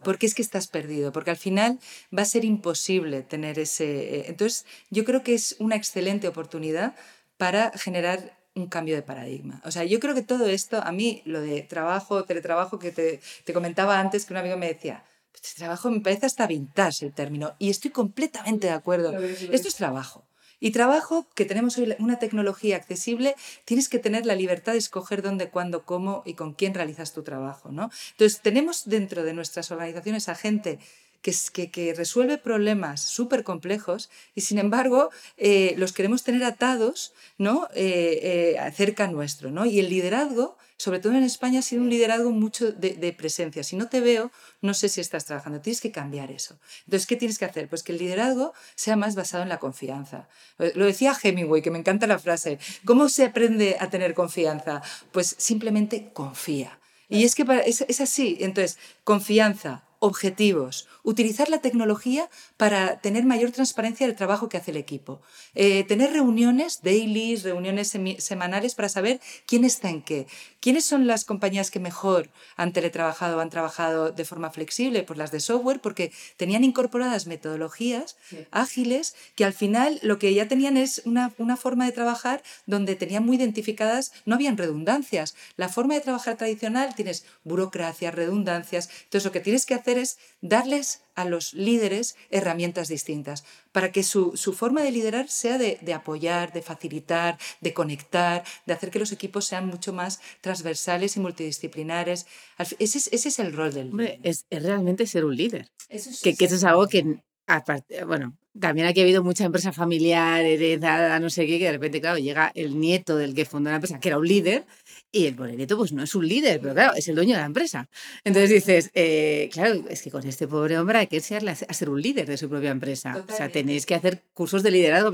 [0.05, 1.13] ¿Por qué es que estás perdido?
[1.13, 1.81] Porque al final
[2.17, 4.29] va a ser imposible tener ese...
[4.29, 6.95] Entonces, yo creo que es una excelente oportunidad
[7.37, 9.61] para generar un cambio de paradigma.
[9.65, 13.21] O sea, yo creo que todo esto, a mí, lo de trabajo, teletrabajo, que te,
[13.45, 17.13] te comentaba antes, que un amigo me decía, este trabajo me parece hasta vintage el
[17.13, 19.17] término, y estoy completamente de acuerdo.
[19.19, 20.27] Esto es trabajo.
[20.61, 25.23] Y trabajo, que tenemos hoy una tecnología accesible, tienes que tener la libertad de escoger
[25.23, 27.71] dónde, cuándo, cómo y con quién realizas tu trabajo.
[27.71, 27.91] ¿no?
[28.13, 30.81] Entonces, tenemos dentro de nuestras organizaciones a gente
[31.23, 37.13] que, que, que resuelve problemas súper complejos y sin embargo eh, los queremos tener atados
[37.39, 37.69] ¿no?
[37.75, 39.51] Eh, eh, cerca nuestro.
[39.51, 39.65] ¿no?
[39.65, 43.63] Y el liderazgo, sobre todo en España, ha sido un liderazgo mucho de, de, presencia.
[43.63, 45.61] Si no te veo, no sé si estás trabajando.
[45.61, 46.59] Tienes que cambiar eso.
[46.85, 47.69] Entonces, ¿qué tienes que hacer?
[47.69, 50.29] Pues que el liderazgo sea más basado en la confianza.
[50.75, 52.59] Lo decía Hemingway, que me encanta la frase.
[52.85, 54.83] ¿Cómo se aprende a tener confianza?
[55.13, 56.79] Pues simplemente confía.
[57.09, 58.37] Y es que es, es así.
[58.41, 64.77] Entonces, confianza, objetivos, utilizar la tecnología para tener mayor transparencia del trabajo que hace el
[64.77, 65.21] equipo,
[65.55, 70.27] eh, tener reuniones dailies, reuniones semanales para saber quién está en qué,
[70.61, 75.19] quiénes son las compañías que mejor han teletrabajado o han trabajado de forma flexible, pues
[75.19, 78.47] las de software, porque tenían incorporadas metodologías sí.
[78.51, 82.95] ágiles que al final lo que ya tenían es una, una forma de trabajar donde
[82.97, 85.35] tenían muy identificadas, no habían redundancias.
[85.57, 90.19] La forma de trabajar tradicional tienes burocracia, redundancias, entonces lo que tienes que hacer es
[90.41, 95.79] darles a los líderes herramientas distintas para que su, su forma de liderar sea de,
[95.81, 101.17] de, apoyar, de facilitar, de conectar, de hacer que los equipos sean mucho más transversales
[101.17, 102.27] y multidisciplinares.
[102.59, 104.21] Ese es, ese es el rol del líder.
[104.23, 105.71] Es, es, realmente ser un líder.
[105.89, 109.45] Eso es, que, que eso es algo que, aparte, bueno, también aquí ha habido mucha
[109.45, 113.45] empresa familiar, heredada, no sé qué, que de repente, claro, llega el nieto del que
[113.45, 114.67] fundó la empresa, que era un líder,
[115.11, 117.41] y el pobre nieto, pues no es un líder, pero claro, es el dueño de
[117.41, 117.89] la empresa.
[118.25, 121.89] Entonces dices, eh, claro, es que con este pobre hombre hay que enseñarle a ser
[121.89, 123.11] un líder de su propia empresa.
[123.11, 123.33] Totalmente.
[123.33, 125.13] O sea, tenéis que hacer cursos de liderazgo.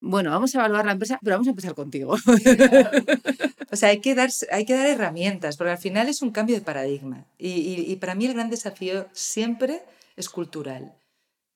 [0.00, 2.12] Bueno, vamos a evaluar la empresa, pero vamos a empezar contigo.
[3.70, 6.54] o sea, hay que, dar, hay que dar herramientas, porque al final es un cambio
[6.54, 7.26] de paradigma.
[7.38, 9.82] Y, y, y para mí el gran desafío siempre
[10.16, 10.94] es cultural.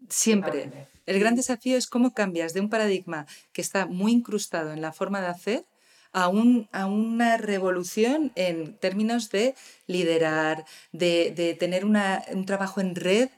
[0.08, 0.88] Siempre.
[1.10, 4.92] El gran desafío es cómo cambias de un paradigma que está muy incrustado en la
[4.92, 5.64] forma de hacer
[6.12, 9.56] a, un, a una revolución en términos de
[9.88, 13.28] liderar, de, de tener una, un trabajo en red,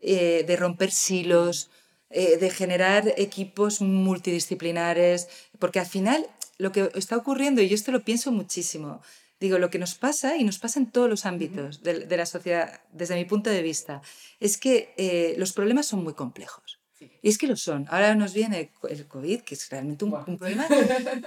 [0.00, 1.68] eh, de romper silos,
[2.08, 7.92] eh, de generar equipos multidisciplinares, porque al final lo que está ocurriendo, y yo esto
[7.92, 9.02] lo pienso muchísimo,
[9.38, 12.24] digo, lo que nos pasa, y nos pasa en todos los ámbitos de, de la
[12.24, 14.00] sociedad, desde mi punto de vista,
[14.40, 16.77] es que eh, los problemas son muy complejos.
[17.22, 17.86] Y es que lo son.
[17.90, 20.66] Ahora nos viene el COVID, que es realmente un, un problema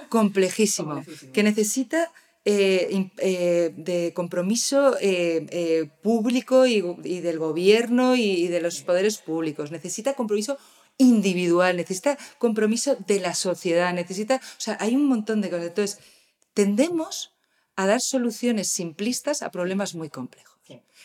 [0.08, 2.12] complejísimo, complejísimo, que necesita
[2.44, 8.82] eh, eh, de compromiso eh, eh público y, y, del gobierno y, y de los
[8.82, 9.70] poderes públicos.
[9.70, 10.58] Necesita compromiso
[10.98, 15.66] individual, necesita compromiso de la sociedad, necesita, o sea, hay un montón de cosas.
[15.66, 15.98] Entonces,
[16.54, 17.32] tendemos
[17.76, 20.52] a dar soluciones simplistas a problemas muy complejos.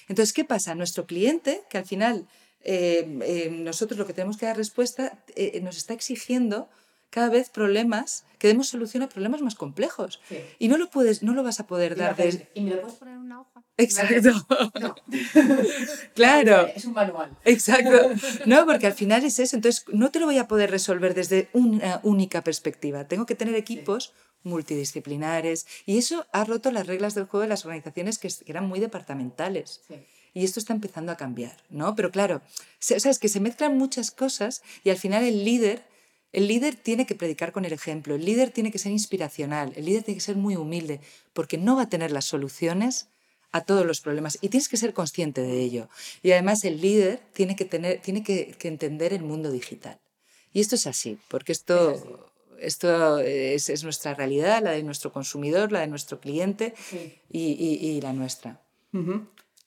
[0.08, 0.76] Entonces, ¿qué pasa?
[0.76, 2.28] Nuestro cliente, que al final
[2.68, 6.70] eh, eh, nosotros lo que tenemos que dar respuesta eh, nos está exigiendo
[7.10, 10.20] cada vez problemas, que demos solución a problemas más complejos.
[10.28, 10.40] Sí.
[10.60, 12.50] Y no lo puedes, no lo vas a poder ¿Y dar de...
[12.54, 13.64] ¿Y me lo puedes poner en una hoja?
[13.78, 14.32] Exacto.
[16.14, 16.68] claro.
[16.76, 17.38] Es un manual.
[17.46, 18.12] Exacto.
[18.46, 19.56] No, porque al final es eso.
[19.56, 23.08] Entonces, no te lo voy a poder resolver desde una única perspectiva.
[23.08, 25.66] Tengo que tener equipos multidisciplinares.
[25.86, 29.82] Y eso ha roto las reglas del juego de las organizaciones que eran muy departamentales.
[30.38, 31.96] Y esto está empezando a cambiar, ¿no?
[31.96, 32.44] Pero claro,
[32.88, 35.82] es que se mezclan muchas cosas y al final el líder,
[36.32, 39.86] el líder tiene que predicar con el ejemplo, el líder tiene que ser inspiracional, el
[39.86, 41.00] líder tiene que ser muy humilde,
[41.34, 43.08] porque no va a tener las soluciones
[43.52, 45.90] a todos los problemas y tienes que ser consciente de ello.
[46.22, 50.00] Y además el líder tiene que, tener, tiene que, entender el mundo digital.
[50.54, 55.80] Y esto es así, porque esto, esto es, nuestra realidad, la de nuestro consumidor, la
[55.80, 56.76] de nuestro cliente
[57.28, 58.62] y, la nuestra.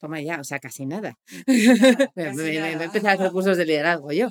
[0.00, 1.18] Toma ya, o sea, casi nada.
[2.16, 4.30] me, empecé a hacer cursos de liderazgo yo.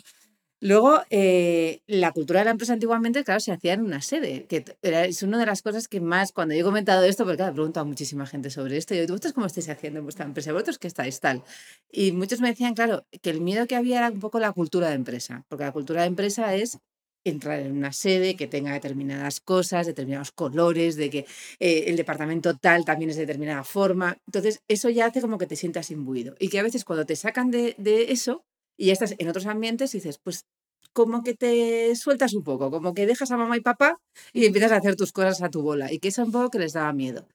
[0.62, 4.66] Luego, eh, la cultura de la empresa antiguamente, claro, se hacía en una sede, que
[4.82, 7.56] es una de las cosas que más, cuando yo he comentado esto, porque claro, he
[7.56, 10.26] preguntado a muchísima gente sobre esto, y yo digo, ¿vosotros cómo estáis haciendo en vuestra
[10.26, 10.52] empresa?
[10.52, 11.44] ¿Vosotros qué estáis tal?
[11.90, 14.90] Y muchos me decían, claro, que el miedo que había era un poco la cultura
[14.90, 16.80] de empresa, porque la cultura de empresa es
[17.24, 21.26] entrar en una sede que tenga determinadas cosas, determinados colores, de que
[21.60, 24.18] eh, el departamento tal también es de determinada forma.
[24.28, 26.36] Entonces, eso ya hace como que te sientas imbuido.
[26.40, 28.44] Y que a veces cuando te sacan de, de eso
[28.78, 30.46] y ya estás en otros ambientes, dices, pues
[30.94, 34.00] como que te sueltas un poco, como que dejas a mamá y papá
[34.34, 35.92] y empiezas a hacer tus cosas a tu bola.
[35.92, 37.28] Y que eso es un poco que les daba miedo.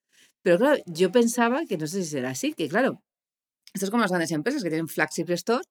[0.42, 3.00] Pero claro, yo pensaba que no sé si será así, que claro,
[3.72, 5.64] esto es como las grandes empresas que tienen flagship store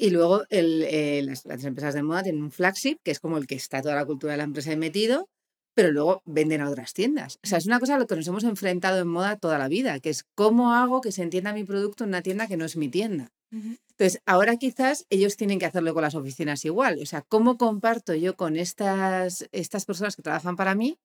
[0.00, 3.56] y luego eh, las, empresas de moda tienen un flagship, que es como el que
[3.56, 5.28] está toda la cultura de la empresa metido,
[5.74, 7.38] pero luego venden a otras tiendas.
[7.42, 9.66] O sea, es una cosa a lo que nos hemos enfrentado en moda toda la
[9.68, 12.64] vida, que es cómo hago que se entienda mi producto en una tienda que no
[12.64, 13.32] es mi tienda.
[13.50, 16.98] Entonces, ahora quizás ellos tienen que hacerlo con las oficinas igual.
[17.02, 20.98] O sea, ¿cómo comparto yo con estas, estas personas que trabajan para mí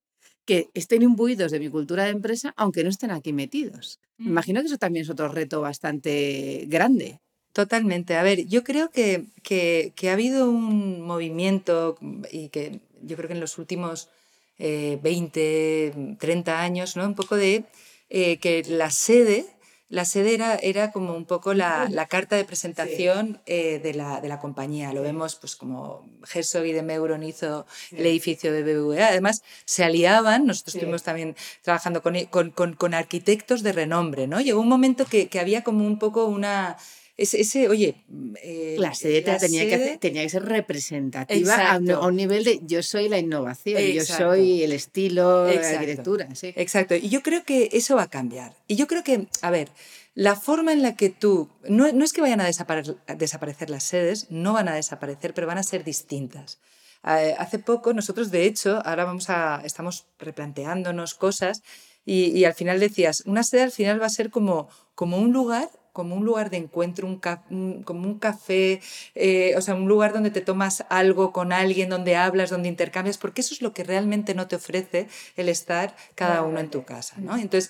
[0.46, 4.00] que estén imbuidos de mi cultura de empresa, aunque no estén aquí metidos?
[4.18, 7.22] Me imagino que eso también es otro reto bastante grande.
[7.54, 8.16] Totalmente.
[8.16, 11.98] A ver, yo creo que, que, ha habido un movimiento
[12.32, 14.10] y que yo creo que en los últimos
[14.58, 17.06] 20, eh, 30 años, ¿no?
[17.06, 17.66] Un poco de
[18.10, 19.46] eh, que la sede,
[19.88, 24.20] la sede era, era como un poco la, la carta de presentación eh, de, la,
[24.20, 24.92] de, la, compañía.
[24.92, 29.10] Lo vemos pues como Herzog y de Meuron hizo el edificio de BBVA.
[29.10, 34.42] Además, se aliaban, nosotros estuvimos también trabajando con, con, con, arquitectos de renombre, ¿no?
[34.42, 36.78] Llegó un momento que, que había como un poco una
[37.16, 38.04] ese, oye,
[38.42, 43.08] eh, la sede tenía, Que tenía que ser representativa a, un nivel de yo soy
[43.08, 46.28] la innovación, yo soy el estilo, la arquitectura.
[46.42, 48.56] Exacto, y yo creo que eso va a cambiar.
[48.68, 49.70] Y yo creo que, a ver,
[50.16, 53.84] la forma en la que tú, no, no es que vayan a desaparecer, desaparecer las
[53.84, 56.60] sedes, no van a desaparecer, pero van a ser distintas.
[57.04, 61.62] hace poco nosotros, de hecho, ahora vamos a, estamos replanteándonos cosas
[62.06, 65.32] y, y, al final decías, una sede al final va a ser como, como un
[65.32, 68.82] lugar como un lugar de encuentro, un, como un café,
[69.16, 73.18] eh, o sea, un lugar donde te tomas algo con alguien, donde hablas, donde intercambias,
[73.18, 76.84] porque eso es lo que realmente no te ofrece el estar cada uno en tu
[76.84, 77.16] casa.
[77.20, 77.38] ¿no?
[77.38, 77.70] Entonces,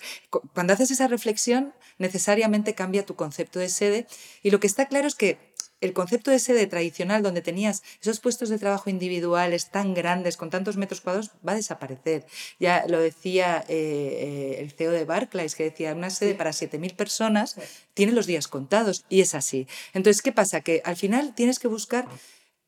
[0.54, 4.06] cuando haces esa reflexión, necesariamente cambia tu concepto de sede
[4.42, 5.53] y lo que está claro es que
[5.84, 10.48] el concepto de sede tradicional donde tenías esos puestos de trabajo individuales tan grandes, con
[10.48, 12.26] tantos metros cuadrados, va a desaparecer.
[12.58, 16.96] Ya lo decía eh, eh, el CEO de Barclays, que decía, una sede para 7.000
[16.96, 17.56] personas
[17.92, 19.68] tiene los días contados, y es así.
[19.92, 20.62] Entonces, ¿qué pasa?
[20.62, 22.08] Que al final tienes que buscar...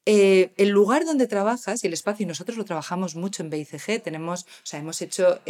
[0.09, 4.01] Eh, el lugar donde trabajas y el espacio, y nosotros lo trabajamos mucho en BICG,
[4.05, 5.41] tenemos, o sea, hemos hecho,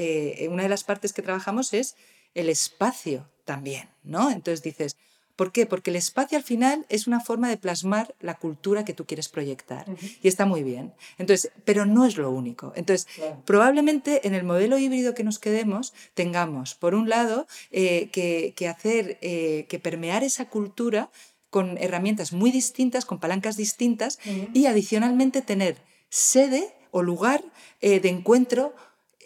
[0.49, 1.95] una de las partes que trabajamos es
[2.33, 4.31] el espacio también, ¿no?
[4.31, 4.97] Entonces dices,
[5.37, 5.67] ¿Por qué?
[5.67, 9.29] Porque el espacio al final es una forma de plasmar la cultura que tú quieres
[9.29, 9.85] proyectar.
[10.23, 10.95] Y está muy bien.
[11.19, 12.73] Entonces, pero no es lo único.
[12.75, 13.07] Entonces,
[13.45, 19.19] probablemente en el modelo híbrido que nos quedemos tengamos, por un lado, eh, que, hacer,
[19.21, 21.11] eh, que permear esa cultura
[21.51, 24.19] con herramientas muy distintas, con palancas distintas,
[24.55, 25.77] y adicionalmente tener
[26.09, 27.45] sede o lugar
[27.83, 28.75] eh, de encuentro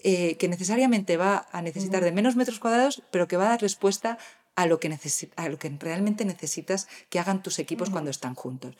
[0.02, 4.16] que necesariamente va a necesitar de menos metros cuadrados, pero que va a dar respuesta
[4.56, 4.96] a lo que,
[5.36, 8.76] a lo que realmente necesitas que hagan tus equipos cuando están juntos.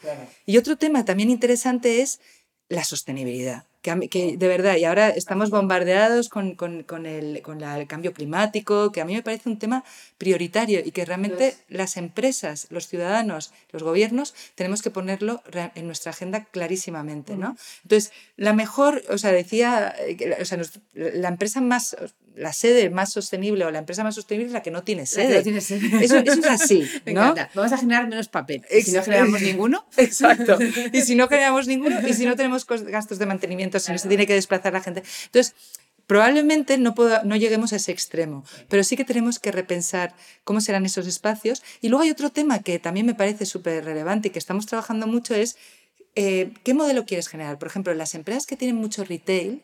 [0.46, 2.20] Y otro tema también interesante es
[2.68, 7.86] la sostenibilidad que, de verdad, y ahora estamos bombardeados con, con, con, el, con el,
[7.86, 9.84] cambio climático, que a mí me parece un tema
[10.18, 15.42] prioritario y que realmente las empresas, los ciudadanos, los gobiernos, tenemos que ponerlo
[15.74, 17.36] en nuestra agenda clarísimamente.
[17.36, 17.56] ¿no?
[17.84, 20.60] Entonces, la mejor, o sea, decía, eh, o sea,
[20.92, 21.96] la empresa más,
[22.36, 25.38] la sede más sostenible o la empresa más sostenible es la que no tiene sede.
[25.38, 26.88] Eso, eso, es así.
[27.06, 27.34] ¿no?
[27.54, 28.64] Vamos a generar menos papel.
[28.70, 29.86] Y si no generamos ninguno.
[29.96, 30.58] Exacto.
[30.92, 34.08] Y si no generamos ninguno y si no tenemos gastos de mantenimiento si no se
[34.08, 35.02] tiene que desplazar la gente.
[35.26, 35.54] Entonces,
[36.06, 40.12] Probablemente no, no lleguemos a ese extremo, pero sí que tenemos que repensar
[40.42, 41.62] cómo serán esos espacios.
[41.80, 45.06] Y luego hay otro tema que también me parece súper relevante y que estamos trabajando
[45.06, 45.56] mucho es
[46.16, 47.60] eh, qué modelo quieres generar.
[47.60, 49.62] Por ejemplo, las empresas que tienen mucho retail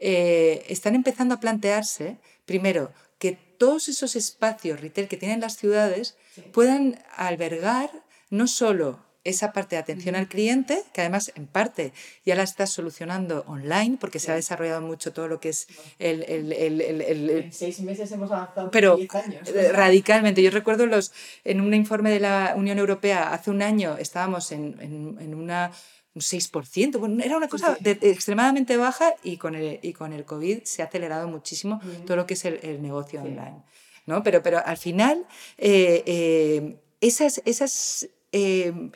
[0.00, 6.16] eh, están empezando a plantearse, primero, que todos esos espacios retail que tienen las ciudades
[6.52, 7.90] puedan albergar
[8.30, 11.92] no solo esa parte de atención al cliente, que además en parte
[12.24, 16.22] ya la estás solucionando online, porque se ha desarrollado mucho todo lo que es el...
[16.22, 19.48] el, el, el en seis meses hemos avanzado pero 10 años.
[19.48, 20.42] Eh, radicalmente.
[20.42, 21.12] Yo recuerdo los,
[21.44, 25.70] en un informe de la Unión Europea hace un año estábamos en, en, en una
[26.14, 30.64] un 6%, bueno, era una cosa extremadamente baja y con, el, y con el COVID
[30.64, 33.62] se ha acelerado muchísimo todo lo que es el, negocio online.
[34.06, 34.22] ¿no?
[34.22, 35.24] Pero, pero al final,
[35.56, 38.90] eh, eh, esas, esas eh,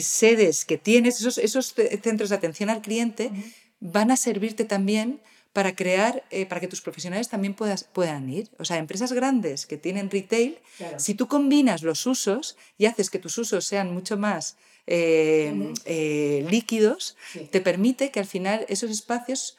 [0.00, 3.30] sedes que tienes, esos, esos, centros de atención al cliente,
[3.78, 5.20] van a servirte también
[5.52, 8.50] para crear, eh, para que tus profesionales también puedas, puedan ir.
[8.58, 10.58] O sea, empresas grandes que tienen retail,
[10.96, 16.44] si tú combinas los usos y haces que tus usos sean mucho más em, eh,
[16.50, 17.16] líquidos,
[17.50, 19.56] te permite que al final esos espacios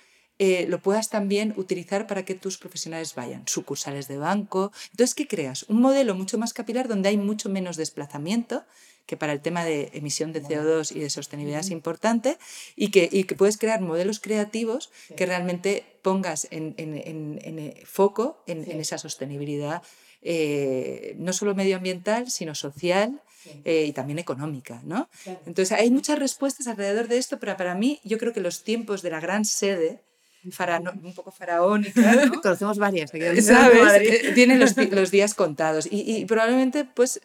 [0.67, 3.47] lo puedas también utilizar para que tus profesionales vayan.
[3.47, 4.73] Sucursales de banco.
[4.91, 5.63] Entonces, ¿qué creas?
[5.69, 8.65] Un modelo mucho más capilar donde hay mucho menos desplazamiento
[9.05, 12.37] que para el tema de emisión de CO2 y de sostenibilidad es importante,
[12.75, 17.83] y que, y que puedes crear modelos creativos que realmente pongas en, en, en, eh,
[17.85, 19.81] foco en, esa sostenibilidad,
[20.21, 23.21] eh, no solo medioambiental, sino social.
[23.65, 25.09] Eh, y también económica, ¿no?
[25.25, 29.01] Entonces hay muchas respuestas alrededor de esto, pero para mí yo creo que los tiempos
[29.01, 29.99] de la gran sede,
[30.45, 32.25] un poco faraónica.
[32.25, 32.41] ¿no?
[32.41, 33.11] Conocemos varias.
[33.41, 34.33] ¿Sabes?
[34.33, 37.19] Tienen los, los, días contados y, y probablemente pues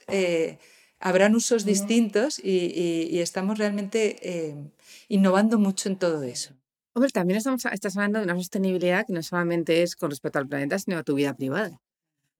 [1.00, 4.56] habrán usos distintos y, estamos realmente eh,
[5.08, 6.54] innovando mucho en todo eso.
[6.94, 10.48] Hombre, también estamos, estás hablando de una sostenibilidad que no solamente es con respecto al
[10.48, 11.80] planeta, sino a tu vida privada.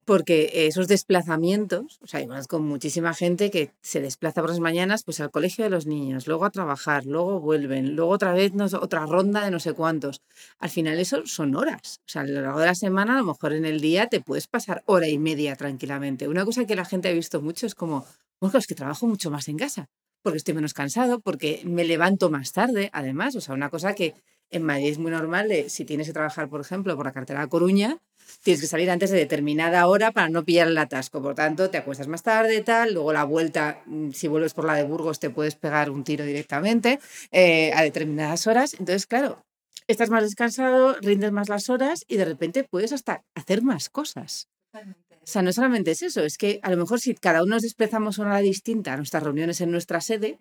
[0.05, 5.05] Porque esos desplazamientos, o sea, yo conozco muchísima gente que se desplaza por las mañanas
[5.05, 9.05] pues al colegio de los niños, luego a trabajar, luego vuelven, luego otra vez otra
[9.05, 10.23] ronda de no sé cuántos.
[10.59, 12.01] Al final eso son horas.
[12.07, 14.23] O sea, a lo largo de la semana, a lo mejor en el día te
[14.23, 16.27] puedes pasar hora y media tranquilamente.
[16.27, 18.07] Una cosa que la gente ha visto mucho es como,
[18.41, 19.89] bueno, es que trabajo mucho más en casa,
[20.23, 23.37] porque estoy menos cansado, porque me levanto más tarde, además.
[23.37, 24.15] O sea, una cosa que
[24.51, 27.41] en Madrid es muy normal de si tienes que trabajar, por ejemplo, por la cartera
[27.41, 27.99] de Coruña,
[28.43, 31.23] tienes que salir antes de determinada hora para no pillar el atasco.
[31.23, 32.95] Por tanto, te acuestas más tarde, tal.
[32.95, 36.25] Luego la vuelta, mm, si vuelves por la de Burgos, te puedes pegar un tiro
[36.25, 38.75] directamente eh, a determinadas horas.
[38.75, 39.45] Entonces, claro,
[39.87, 44.49] estás más descansado, rindes más las horas y de repente puedes hasta hacer más cosas.
[45.29, 47.63] O sea, no solamente es eso, es que a lo mejor si cada uno nos
[47.63, 50.39] desplazamos una hora distinta a nuestras reuniones en nuestra sede,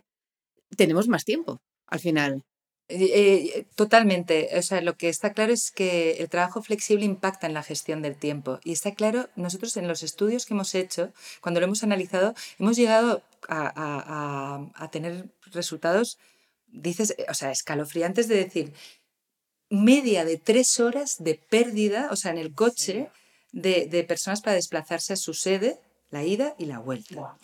[0.77, 2.45] tenemos más tiempo al final.
[2.87, 4.49] Eh, eh, totalmente.
[4.57, 8.01] O sea, lo que está claro es que el trabajo flexible impacta en la gestión
[8.01, 8.61] del tiempo.
[8.63, 12.77] Y está claro, nosotros en los estudios que hemos hecho, cuando lo hemos analizado, hemos
[12.77, 16.17] llegado a, a tener resultados,
[16.67, 18.71] dices, o sea, escalofriantes de decir,
[19.69, 23.09] media de tres horas de pérdida, o sea, en el coche
[23.51, 25.79] de, personas para desplazarse a su sede,
[26.09, 27.37] la ida y la vuelta.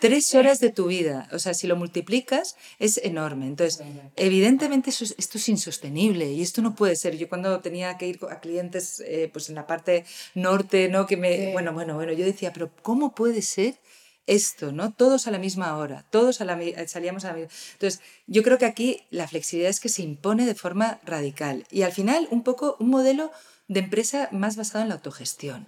[0.00, 1.28] tres, horas, de tu vida.
[1.32, 3.46] O sea, si lo multiplicas, es enorme.
[3.46, 3.82] Entonces,
[4.16, 7.16] evidentemente esto es insostenible y esto no puede ser.
[7.16, 11.06] Yo cuando tenía que ir a clientes eh, pues en la parte norte, ¿no?
[11.06, 13.74] Que me, bueno, bueno, bueno, yo decía, pero ¿cómo puede ser?
[14.26, 14.92] esto, ¿no?
[14.92, 17.52] Todos a la misma hora, todos a la, salíamos a la misma.
[17.72, 21.82] Entonces, yo creo que aquí la flexibilidad es que se impone de forma radical y
[21.82, 23.32] al final un poco un modelo
[23.72, 25.66] de empresa más basado en la autogestión.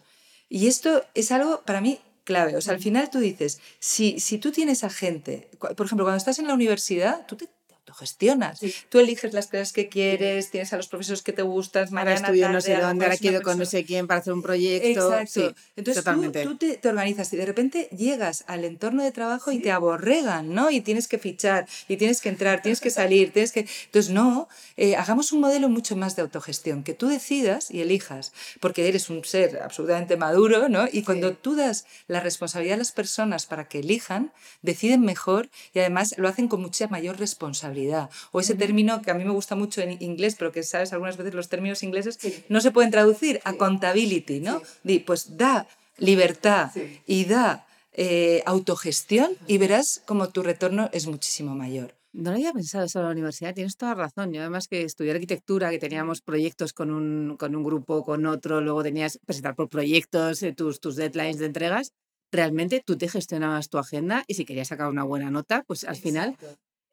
[0.49, 2.57] Y esto es algo para mí clave.
[2.57, 6.17] O sea, al final tú dices, si, si tú tienes a gente, por ejemplo, cuando
[6.17, 7.49] estás en la universidad, tú te
[7.95, 8.61] gestionas.
[8.89, 12.49] Tú eliges las clases que quieres, tienes a los profesores que te gustan, mañana estudio
[12.49, 15.15] no sé dónde, ahora quiero con no sé quién para hacer un proyecto.
[15.15, 15.55] Exacto.
[15.77, 16.05] Entonces
[16.43, 20.71] tú, te, organizas y de repente llegas al entorno de trabajo y te aborregan, ¿no?
[20.71, 23.67] Y tienes que fichar, y tienes que entrar, tienes que salir, tienes que...
[23.87, 28.33] Entonces, no, eh, hagamos un modelo mucho más de autogestión, que tú decidas y elijas,
[28.61, 30.87] porque eres un ser absolutamente maduro, ¿no?
[30.91, 35.81] Y cuando tú das la responsabilidad a las personas para que elijan, deciden mejor y
[35.81, 37.84] además lo hacen con mucha mayor responsabilidad.
[38.33, 41.17] O ese término que a mí me gusta mucho en inglés, pero que sabes, algunas
[41.17, 42.19] veces los términos ingleses
[42.49, 44.63] no se pueden traducir, accountability, ¿no?
[45.07, 45.67] pues da
[45.99, 46.71] libertad
[47.07, 51.95] y da eh, autogestión y verás como tu retorno es muchísimo mayor.
[52.13, 54.33] No lo había pensado eso en la universidad, tienes toda razón.
[54.33, 58.61] Yo además que estudié arquitectura, que teníamos proyectos con un, con un grupo, con otro,
[58.61, 61.93] luego tenías presentar por proyectos, eh, tus, tus deadlines de entregas,
[62.31, 65.97] realmente tú te gestionabas tu agenda y si querías sacar una buena nota, pues al
[65.97, 66.37] final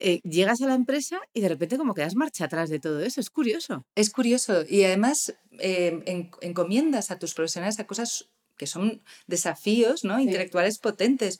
[0.02, 3.00] eh, llegas a la empresa y de repente como que das marcha atrás de todo
[3.02, 3.20] eso.
[3.22, 3.86] Es curioso.
[3.96, 10.04] Es curioso y además eh, en- encomiendas a tus profesionales a cosas que son desafíos
[10.04, 10.20] ¿no?
[10.20, 11.40] intelectuales potentes.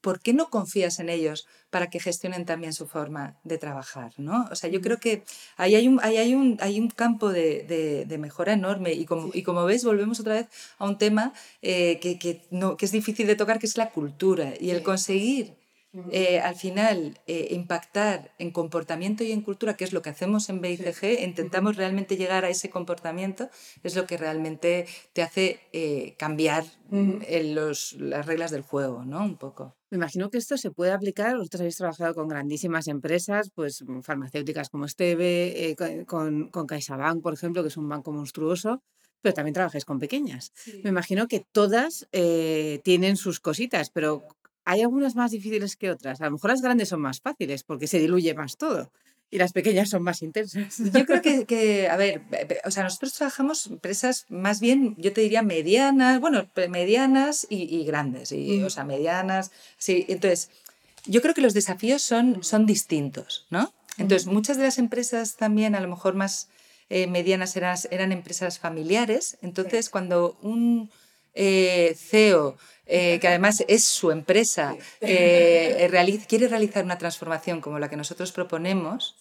[0.00, 4.12] ¿Por qué no confías en ellos para que gestionen también su forma de trabajar?
[4.18, 4.46] ¿no?
[4.52, 5.24] O sea, yo creo que
[5.56, 9.04] ahí hay un, ahí hay un, hay un campo de, de- de mejora enorme y
[9.04, 10.46] como, y como ves, volvemos otra vez
[10.78, 13.90] a un tema eh, que, que no, que es difícil de tocar, que es la
[13.90, 15.54] cultura y el conseguir
[16.10, 20.48] eh, al final eh, impactar en comportamiento y en cultura, que es lo que hacemos
[20.48, 23.48] en BICG, intentamos realmente llegar a ese comportamiento,
[23.82, 29.24] es lo que realmente te hace eh, cambiar eh, los, las reglas del juego, ¿no?
[29.24, 29.74] Un poco.
[29.90, 34.00] Me imagino que esto se puede aplicar, vosotros habéis trabajado con grandísimas empresas, pues mm,
[34.00, 35.76] farmacéuticas como Esteve, eh,
[36.06, 38.82] con, con, CaixaBank, por ejemplo, que es un banco monstruoso,
[39.20, 40.52] pero también trabajáis con pequeñas.
[40.84, 44.24] Me imagino que todas eh, tienen sus cositas, pero
[44.66, 46.20] hay algunas más difíciles que otras.
[46.20, 48.90] A lo mejor las grandes son más fáciles porque se diluye más todo
[49.30, 50.76] y las pequeñas son más intensas.
[50.78, 52.22] Yo creo que, que, a ver,
[52.64, 57.84] o sea, nosotros trabajamos empresas más bien, yo te diría medianas, bueno, medianas y, y
[57.84, 60.04] grandes, y, o sea, medianas, sí.
[60.08, 60.50] Entonces,
[61.06, 63.72] yo creo que los desafíos son, son distintos, ¿no?
[63.98, 66.48] Entonces, muchas de las empresas también, a lo mejor más
[66.90, 69.38] eh, medianas, eran, eran empresas familiares.
[69.40, 70.90] Entonces, cuando un
[71.34, 72.56] eh, CEO,
[72.86, 77.96] eh, que además es su empresa, eh, reali- quiere realizar una transformación como la que
[77.96, 79.16] nosotros proponemos,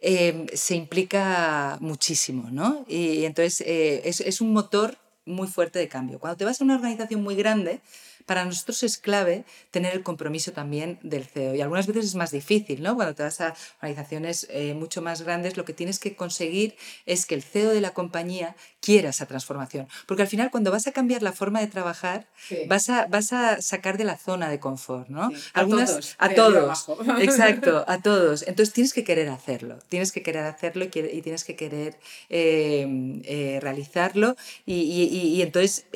[0.00, 2.84] eh, se implica muchísimo, ¿no?
[2.88, 6.18] Y, entonces eh, es, es un motor muy fuerte de cambio.
[6.20, 7.80] Cuando te vas a una organización muy grande,
[8.26, 11.54] para nosotros es clave tener el compromiso también del CEO.
[11.54, 12.94] Y algunas veces es más difícil, ¿no?
[12.96, 17.24] Cuando te vas a organizaciones eh, mucho más grandes, lo que tienes que conseguir es
[17.26, 19.88] que el CEO de la compañía quiera esa transformación.
[20.06, 22.58] Porque al final, cuando vas a cambiar la forma de trabajar, Sí.
[22.68, 25.30] vas, a, vas a sacar de la zona de confort, ¿no?
[25.30, 26.86] Sí, a todos, a todos.
[27.20, 28.42] Exacto, a todos.
[28.46, 31.98] Entonces tienes que querer hacerlo, tienes que querer hacerlo y, y tienes que querer
[32.28, 35.86] eh, eh, realizarlo y, y- y- y entonces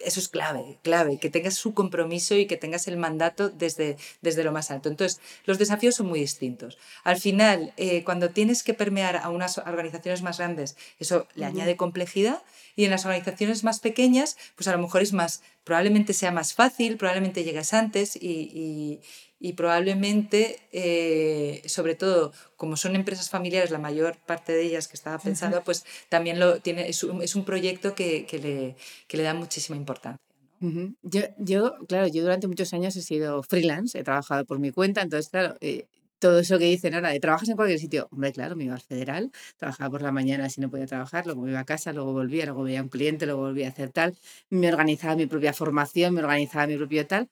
[0.00, 4.44] eso es clave, clave, que tengas su compromiso y que tengas el mandato desde, desde
[4.44, 4.88] lo más alto.
[4.88, 6.78] Entonces, los desafíos son muy distintos.
[7.04, 11.76] Al final, eh, cuando tienes que permear a unas organizaciones más grandes, eso le añade
[11.76, 12.42] complejidad
[12.76, 16.54] y en las organizaciones más pequeñas, pues a lo mejor es más, probablemente sea más
[16.54, 18.20] fácil, probablemente llegues antes y,
[18.52, 19.00] y-
[19.40, 24.96] y probablemente, eh, sobre todo, como son empresas familiares, la mayor parte de ellas que
[24.96, 28.76] estaba pensando, pues también lo tiene, es, un, es un proyecto que, que le,
[29.06, 30.18] que le da muchísima importancia.
[30.60, 30.94] Ujú.
[31.02, 35.02] Yo, yo, claro, yo durante muchos años he sido freelance, he trabajado por mi cuenta,
[35.02, 35.86] entonces, claro, eh,
[36.18, 38.80] todo eso que dicen ahora de trabajas en cualquier sitio, hombre, claro, me iba al
[38.80, 42.12] federal, trabajaba por la mañana si no podía trabajar, luego me iba a casa, luego
[42.12, 44.16] volvía, luego veía a un cliente, luego volvía a hacer tal,
[44.50, 47.28] me organizaba mi propia formación, me organizaba mi propio tal.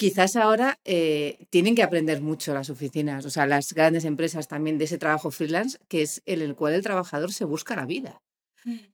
[0.00, 4.78] Quizás ahora eh, tienen que aprender mucho las oficinas, o sea, las grandes empresas también
[4.78, 8.22] de ese trabajo freelance, que es en el cual el trabajador se busca la vida.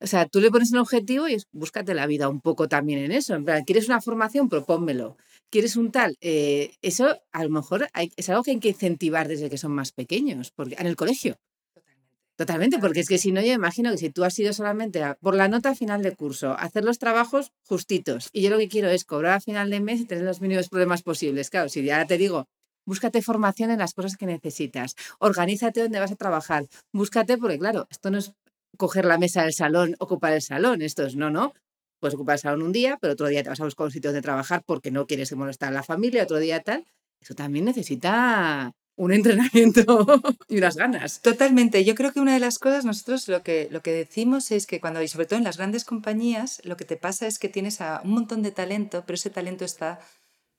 [0.00, 3.00] O sea, tú le pones un objetivo y es búscate la vida un poco también
[3.00, 3.34] en eso.
[3.34, 4.48] En plan, ¿quieres una formación?
[4.48, 5.16] Propónmelo.
[5.50, 6.16] ¿Quieres un tal?
[6.20, 9.72] Eh, eso a lo mejor hay- es algo que hay que incentivar desde que son
[9.72, 11.36] más pequeños, porque en el colegio.
[12.36, 15.14] Totalmente, porque es que si no, yo imagino que si tú has ido solamente a-
[15.20, 18.88] por la nota final de curso, hacer los trabajos justitos, y yo lo que quiero
[18.88, 21.48] es cobrar a final de mes y tener los mínimos problemas posibles.
[21.50, 22.46] Claro, si ya te digo,
[22.86, 27.86] búscate formación en las cosas que necesitas, organízate donde vas a trabajar, búscate, porque claro,
[27.90, 28.32] esto no es
[28.76, 31.52] coger la mesa del salón, ocupar el salón, esto es no, no.
[32.00, 34.10] Puedes ocupar el salón un día, pero otro día te vas a buscar un sitio
[34.10, 36.84] donde trabajar porque no quieres molestar a la familia, otro día tal.
[37.20, 39.84] Eso también necesita un entrenamiento
[40.48, 41.20] y unas ganas.
[41.20, 41.84] Totalmente.
[41.84, 44.80] Yo creo que una de las cosas, nosotros lo que, lo que decimos es que
[44.80, 47.80] cuando, y sobre todo en las grandes compañías, lo que te pasa es que tienes
[47.80, 50.00] a un montón de talento, pero ese talento está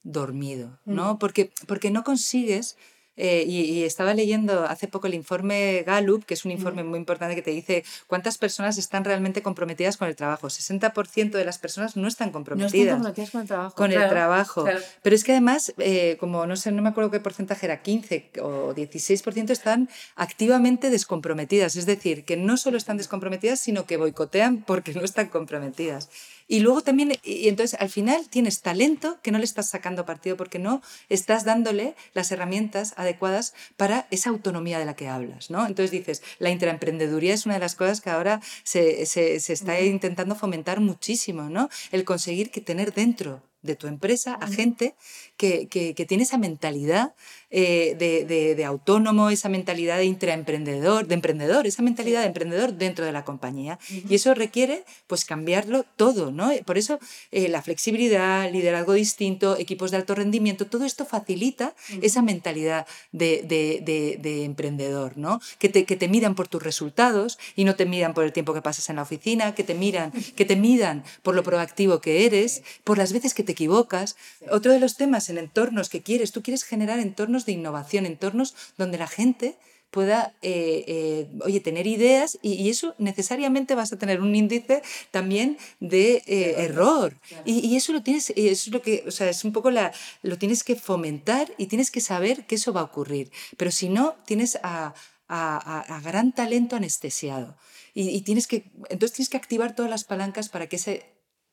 [0.03, 1.17] dormido, ¿no?
[1.17, 2.77] Porque, porque no consigues.
[3.17, 6.99] Eh, y, y estaba leyendo hace poco el informe Gallup, que es un informe muy
[6.99, 10.47] importante que te dice cuántas personas están realmente comprometidas con el trabajo.
[10.47, 13.75] 60% de las personas no están No comprometidas están comprometidas con el trabajo.
[13.75, 14.63] con el trabajo.
[14.63, 14.79] claro.
[15.01, 18.31] Pero es que además, eh, como no sé, no me acuerdo qué porcentaje era, 15
[18.41, 21.75] o 16% están activamente descomprometidas.
[21.75, 26.09] Es decir, que no solo están descomprometidas, sino que boicotean porque no están comprometidas.
[26.47, 30.37] Y luego también, y entonces al final tienes talento que no le estás sacando partido
[30.37, 35.65] porque no estás dándole las herramientas adecuadas para esa autonomía de la que hablas, ¿no?
[35.65, 39.81] Entonces dices, la intraemprendeduría es una de las cosas que ahora se, se, se está
[39.81, 41.69] intentando fomentar muchísimo, ¿no?
[41.91, 44.95] El conseguir que tener dentro de tu empresa a gente
[45.37, 45.67] que,
[46.07, 47.15] tiene esa mentalidad
[47.51, 53.11] eh, de, autónomo, esa mentalidad de intraemprendedor, de emprendedor, esa mentalidad de emprendedor dentro de
[53.11, 53.79] la compañía.
[54.09, 56.51] Y eso requiere pues cambiarlo todo, ¿no?
[56.65, 56.99] Por eso
[57.31, 64.43] eh, la flexibilidad, liderazgo distinto, equipos de alto rendimiento, todo esto facilita esa mentalidad de,
[64.45, 65.39] emprendedor, ¿no?
[65.59, 68.53] Que te, que te miran por tus resultados y no te miran por el tiempo
[68.53, 72.25] que pasas en la oficina, que te miran, que te midan por lo proactivo que
[72.25, 74.15] eres, por las veces que te equivocas.
[74.49, 78.55] Otro de los temas en entornos que quieres, tú quieres generar entornos de innovación, entornos
[78.77, 79.57] donde la gente
[79.95, 85.57] pueda, eh, eh, oye, tener ideas y, eso necesariamente vas a tener un índice también
[85.79, 87.17] de eh, error.
[87.45, 90.37] Y, eso lo tienes, eso es lo que, o sea, es un poco la, lo
[90.37, 93.31] tienes que fomentar y tienes que saber que eso va a ocurrir.
[93.55, 94.93] Pero si no, tienes a,
[95.29, 97.55] a, gran talento anestesiado.
[97.93, 101.05] Y, y, tienes que, entonces tienes que activar todas las palancas para que ese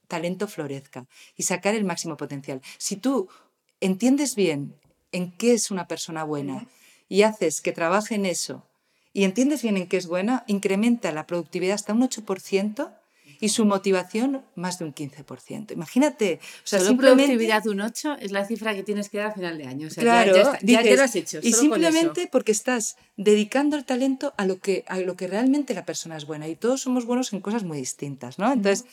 [0.08, 1.06] talento florezca
[1.36, 2.60] y sacar el máximo potencial.
[2.78, 3.28] Si tú
[3.80, 4.74] entiendes bien
[5.12, 6.66] en qué es una persona buena
[7.08, 8.66] y haces que trabaje en eso
[9.12, 12.90] y entiendes bien en qué es buena, incrementa la productividad hasta un 8%
[13.42, 15.72] y su motivación más de un 15%.
[15.72, 19.34] Imagínate, o sea, solo productividad un 8 es la cifra que tienes que dar a
[19.34, 19.88] final de año.
[19.96, 20.32] claro,
[20.62, 21.40] ya, lo has hecho.
[21.42, 25.84] Y simplemente porque estás dedicando el talento a lo, que, a lo que realmente la
[25.84, 28.52] persona es buena y todos somos buenos en cosas muy distintas, ¿no?
[28.52, 28.86] Entonces,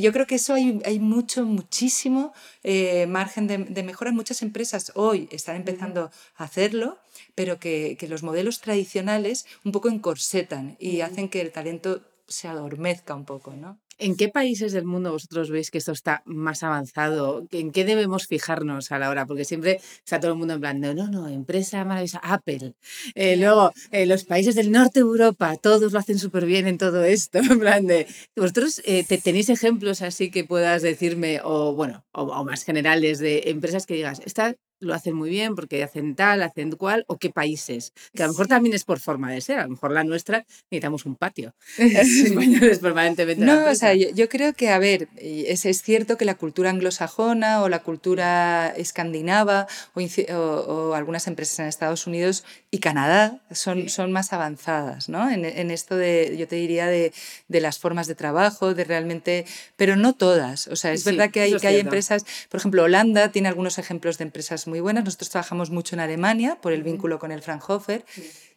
[0.00, 4.12] yo creo que eso hay, hay mucho, muchísimo eh, margen de, de, mejora.
[4.12, 6.98] Muchas empresas hoy están empezando a hacerlo,
[7.34, 12.48] pero que, que, los modelos tradicionales un poco encorsetan y hacen que el talento se
[12.48, 13.78] adormezca un poco, ¿no?
[13.98, 17.46] ¿En qué países del mundo vosotros veis que esto está más avanzado?
[17.50, 19.26] ¿En qué debemos fijarnos a la hora?
[19.26, 22.74] Porque siempre está todo el mundo en plan, no, no, no empresa maravillosa, Apple.
[23.14, 26.78] Eh, luego, eh, los países del norte de Europa, todos lo hacen súper bien en
[26.78, 27.38] todo esto.
[27.52, 32.64] En plan de, ¿Vosotros eh, tenéis ejemplos así que puedas decirme, o bueno, o, más
[32.64, 37.04] generales de empresas que digas, esta lo hacen muy bien porque hacen tal, hacen cual,
[37.06, 37.92] o qué países.
[38.14, 40.44] Que a lo mejor también es por forma de ser, a lo mejor la nuestra
[40.70, 41.54] necesitamos un patio.
[42.80, 43.44] permanentemente.
[43.44, 47.62] No, o sea, yo, creo que, a ver, es, es, cierto que la cultura anglosajona
[47.62, 54.32] o la cultura escandinava o, algunas empresas en Estados Unidos y Canadá son, son más
[54.32, 55.30] avanzadas, ¿no?
[55.30, 57.12] En, en, esto de, yo te diría, de,
[57.48, 59.44] de, las formas de trabajo, de realmente,
[59.76, 60.68] pero no todas.
[60.68, 64.18] O sea, es verdad que hay, que hay empresas, por ejemplo, Holanda tiene algunos ejemplos
[64.18, 65.04] de empresas muy buenas.
[65.04, 68.06] Nosotros trabajamos mucho en Alemania por el vínculo con el Fraunhofer,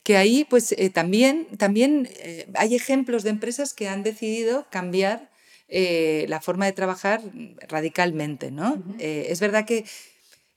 [0.02, 5.30] que ahí pues eh, también, también eh, hay ejemplos de empresas que han decidido cambiar
[5.68, 7.22] eh, la forma de trabajar
[7.68, 8.50] radicalmente.
[8.50, 8.82] ¿no?
[8.98, 9.84] es verdad que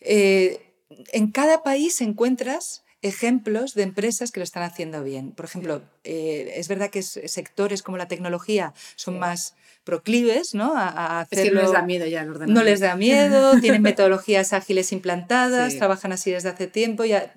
[0.00, 5.32] en cada país encuentras ejemplos de empresas que lo están haciendo bien.
[5.32, 9.55] Por ejemplo, es verdad que sectores como la tecnología son más
[9.88, 10.76] proclives ¿no?
[10.76, 11.42] a, hacerlo.
[11.42, 12.55] Es que no les da miedo ya el ordenador.
[12.55, 17.32] No les da miedo, tienen metodologías ágiles implantadas, trabajan así desde hace tiempo, ya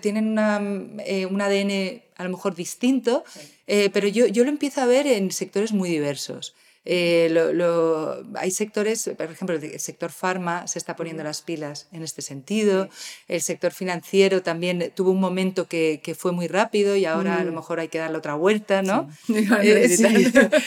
[0.00, 0.60] tienen una,
[1.04, 3.24] eh, un ADN a lo mejor distinto,
[3.66, 6.54] eh, pero yo, yo lo empiezo a ver en sectores muy diversos.
[6.88, 12.04] Eh, lo, hay sectores, por ejemplo, el sector farma se está poniendo las pilas en
[12.04, 12.88] este sentido.
[13.26, 17.44] El sector financiero también tuvo un momento que, que fue muy rápido y ahora a
[17.44, 17.56] lo mm.
[17.56, 19.10] mejor hay que darle otra vuelta, ¿no?
[19.62, 19.96] Eh,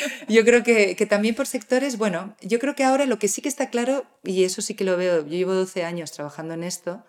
[0.27, 3.41] yo creo que, que, también por sectores, bueno, yo creo que ahora lo que sí
[3.41, 6.63] que está claro, y eso sí que lo veo, yo llevo 12 años trabajando en
[6.63, 7.03] esto,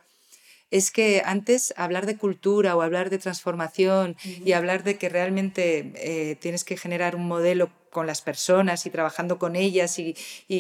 [0.71, 5.93] es que antes hablar de cultura o hablar de transformación y hablar de que realmente
[5.97, 10.15] eh, tienes que generar un modelo con las personas y trabajando con ellas y,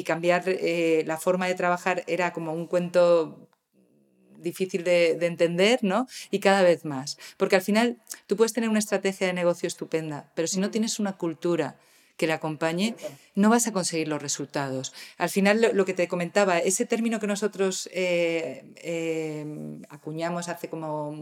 [0.04, 3.48] cambiar eh, la forma de trabajar era como un cuento
[4.38, 6.06] difícil de, de, entender, ¿no?
[6.30, 7.18] Y cada vez más.
[7.36, 10.98] Porque al final tú puedes tener una estrategia de negocio estupenda, pero si no tienes
[10.98, 11.76] una cultura
[12.20, 12.96] que le acompañe,
[13.34, 14.92] no vas a conseguir los resultados.
[15.16, 19.46] Al final, lo, que te comentaba, ese término que nosotros eh, eh,
[19.88, 21.14] acuñamos hace como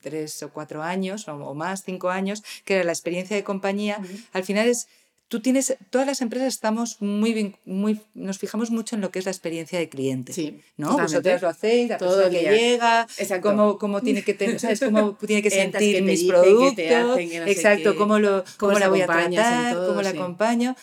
[0.00, 4.00] tres o cuatro años, o, más, cinco años, que era la experiencia de compañía,
[4.32, 4.88] al final es
[5.28, 9.24] tú tienes, todas las empresas estamos muy, muy, nos fijamos mucho en lo que es
[9.24, 10.32] la experiencia de cliente.
[10.32, 10.96] Sí, ¿no?
[10.96, 13.06] Vosotros lo hacéis, la Todo persona que llega,
[13.42, 14.80] cómo, cómo, tiene que tener, ¿sabes?
[14.80, 20.02] Cómo tiene que sentir mis productos, exacto, cómo, lo, cómo, la voy a tratar, cómo
[20.02, 20.76] la acompaño.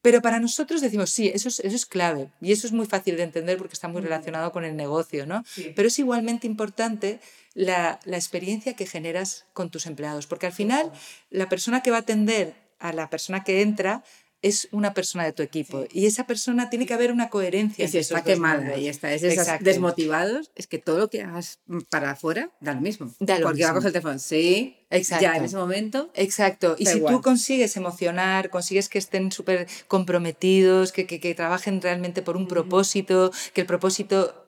[0.00, 3.16] Pero para nosotros decimos, sí, eso es, eso es clave y eso es muy fácil
[3.16, 5.44] de entender porque está muy relacionado con el negocio, ¿no?
[5.74, 7.18] Pero es igualmente importante
[7.54, 10.92] la, la experiencia que generas con tus empleados, porque al final
[11.30, 14.02] la persona que va a atender a la persona que entra
[14.40, 17.84] es una persona de tu equipo y esa persona tiene que haber una coherencia.
[17.84, 19.20] Y si está quemada y está es
[19.60, 21.58] desmotivados, es que todo lo que hagas
[21.90, 23.12] para afuera da lo mismo.
[23.18, 23.66] Da lo Porque mismo.
[23.66, 25.22] va a coger el teléfono, sí, Exacto.
[25.24, 26.10] ya en ese momento.
[26.14, 26.76] Exacto.
[26.78, 27.14] Y si igual.
[27.16, 32.46] tú consigues emocionar, consigues que estén súper comprometidos, que, que- que trabajen realmente por un
[32.46, 34.46] propósito, que el propósito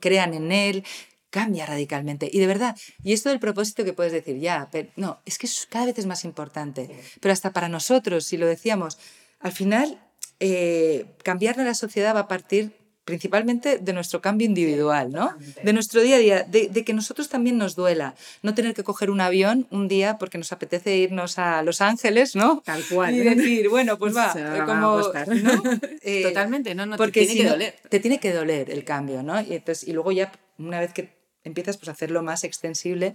[0.00, 0.84] crean en él,
[1.30, 2.28] cambia radicalmente.
[2.32, 5.48] Y de verdad, y esto del propósito que puedes decir, ya, pero no, es que
[5.68, 6.88] cada vez es más importante.
[7.20, 8.98] Pero hasta para nosotros, si lo decíamos,
[9.40, 10.00] al final,
[10.40, 12.72] eh, cambiar la sociedad va a partir
[13.06, 15.32] principalmente de nuestro cambio individual, ¿no?
[15.62, 18.82] De nuestro día a día, de, de que nosotros también nos duela, no tener que
[18.82, 22.62] coger un avión un día porque nos apetece irnos a Los Ángeles, ¿no?
[22.64, 23.14] Tal cual.
[23.14, 24.98] Y decir, bueno, pues va, eh, va como.
[24.98, 25.62] ¿no?
[26.02, 27.74] Eh, Totalmente, no, no, te porque tiene si que no, doler.
[27.88, 29.40] Te tiene que doler el cambio, ¿no?
[29.40, 31.15] Y, entonces, y luego ya, una vez que
[31.46, 33.14] empiezas pues, a hacerlo más extensible,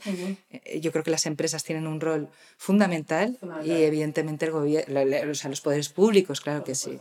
[0.49, 5.35] eh, yo creo que las empresas tienen un rol fundamental, y evidentemente el gobierno, o
[5.35, 6.97] sea, los poderes públicos, claro que sí.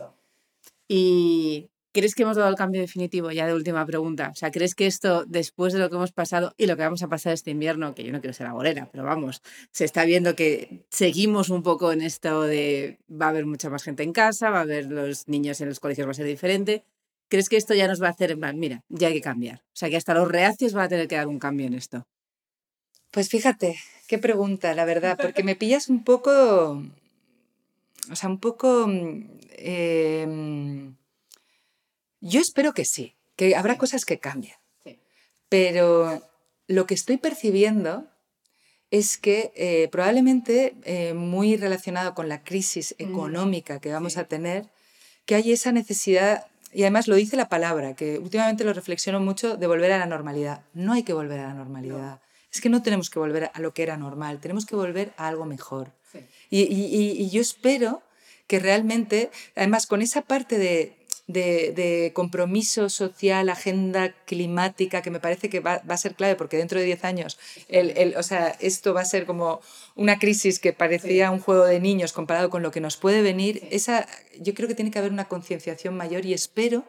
[0.87, 3.31] ¿Y crees que hemos dado el cambio definitivo?
[3.31, 4.29] Ya de última pregunta.
[4.33, 7.01] O sea, ¿crees que esto, después de lo que hemos pasado y lo que vamos
[7.01, 10.35] a pasar este invierno, que yo no quiero ser agorera, pero vamos, se está viendo
[10.35, 14.49] que seguimos un poco en esto de va a haber mucha más gente en casa,
[14.49, 16.83] va a haber los niños en los colegios, va a ser diferente.
[17.31, 19.59] ¿Crees que esto ya nos va a hacer en plan, mira, ya hay que cambiar?
[19.67, 22.03] O sea, que hasta los reacios van a tener que dar un cambio en esto.
[23.09, 23.79] Pues fíjate,
[24.09, 26.83] qué pregunta, la verdad, porque me pillas un poco,
[28.11, 28.85] o sea, un poco...
[28.85, 30.91] mm, eh,
[32.19, 33.79] yo espero que sí, que habrá Sí.
[33.79, 34.99] cosas que cambien, Sí.
[35.47, 36.21] pero
[36.67, 38.07] lo que estoy percibiendo
[38.91, 44.19] es que eh, probablemente eh, muy relacionado con la crisis Mm, económica que vamos sí.
[44.19, 44.69] a tener,
[45.25, 49.57] que hay esa necesidad, y además lo dice la palabra, que últimamente lo reflexiono mucho,
[49.57, 50.61] de volver a la normalidad.
[50.73, 52.19] No hay que volver a la normalidad.
[52.53, 55.27] Es que no tenemos que volver a lo que era normal, tenemos que volver a
[55.27, 55.91] algo mejor.
[56.49, 58.01] Y, y- y- y yo espero
[58.47, 60.97] que realmente, además con esa parte de,
[61.27, 66.35] de- de compromiso social, agenda climática, que me parece que va, va a ser clave,
[66.35, 69.61] porque dentro de 10 años, el, el- o sea, esto va a ser como
[69.95, 73.67] una crisis que parecía un juego de niños comparado con lo que nos puede venir,
[73.71, 74.07] esa,
[74.39, 76.83] yo creo que tiene que haber una concienciación mayor y espero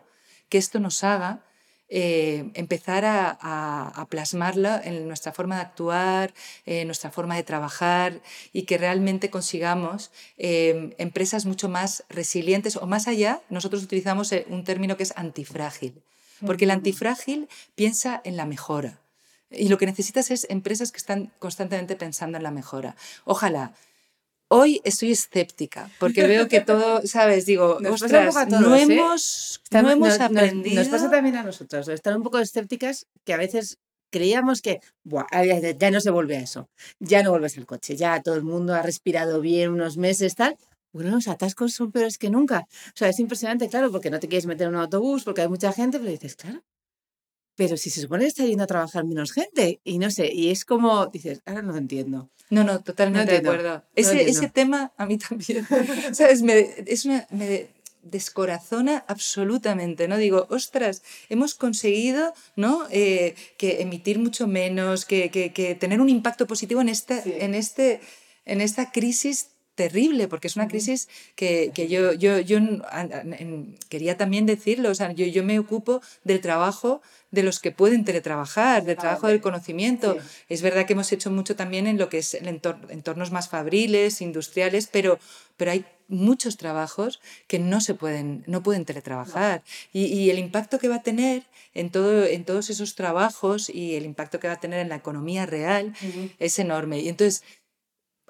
[0.48, 1.44] que esto nos haga
[1.88, 6.32] eh, empezar a, a- a plasmarla en nuestra forma de actuar,
[6.66, 8.20] en nuestra forma de trabajar
[8.52, 14.46] y que realmente consigamos eh, empresas mucho más resilientes o más allá, nosotros utilizamos eh,
[14.48, 16.02] un término que es antifrágil,
[16.46, 18.98] porque el antifrágil piensa en la mejora.
[19.50, 22.96] Y lo que necesitas es empresas que están constantemente pensando en la mejora.
[23.24, 23.74] Ojalá.
[24.54, 27.46] Hoy estoy escéptica, porque veo que todo, ¿sabes?
[27.46, 28.82] Digo, Nos ostras, a no todos, ¿eh?
[28.82, 30.76] hemos, no hemos aprendido.
[30.76, 33.78] Nos, pasa también a nosotros, estar un poco escépticas, que a veces
[34.10, 36.68] creíamos que "Buah, ya ya no se vuelve a eso,
[37.00, 40.58] ya no vuelves al coche, ya todo el mundo ha respirado bien unos meses, tal.
[40.92, 42.66] Bueno, los atascos son peores que nunca.
[42.88, 45.48] O sea, es impresionante, claro, porque no te quieres meter en un autobús, porque hay
[45.48, 46.62] mucha gente, pero dices, claro.
[47.56, 50.50] Pero si se supone que está yendo a trabajar menos gente, y no sé, y
[50.50, 52.30] es como, dices, ahora no lo entiendo.
[52.54, 53.76] No, no, totalmente de entiendo, acuerdo.
[53.78, 55.66] no Ese, ese tema a mí también,
[56.12, 56.42] ¿sabes?
[56.42, 57.68] Me, es una, me
[58.02, 60.16] descorazona absolutamente, ¿no?
[60.16, 62.86] Digo, ostras, hemos conseguido, ¿no?
[62.90, 67.32] Eh, que emitir mucho menos, que, que- que tener un impacto positivo en, esta, Sí.
[67.38, 68.00] en, este,
[68.44, 69.48] en esta crisis
[69.82, 74.16] terrible, porque es una crisis que, que yo, yo, yo n- an- an- en- quería
[74.16, 78.84] también decirlo, o sea, yo, yo me ocupo del trabajo de los que pueden teletrabajar,
[78.84, 80.14] del trabajo del conocimiento.
[80.14, 80.18] Sí.
[80.54, 83.48] Es verdad que hemos hecho mucho también en lo que es el entor- entornos más
[83.48, 85.18] fabriles, industriales, pero,
[85.56, 89.62] pero hay muchos trabajos que no se pueden, no pueden teletrabajar.
[89.94, 91.42] Y, y el impacto que va a tener
[91.74, 94.96] en, todo, en todos esos trabajos y el impacto que va a tener en la
[94.96, 95.94] economía real
[96.38, 97.00] es enorme.
[97.00, 97.42] Y entonces,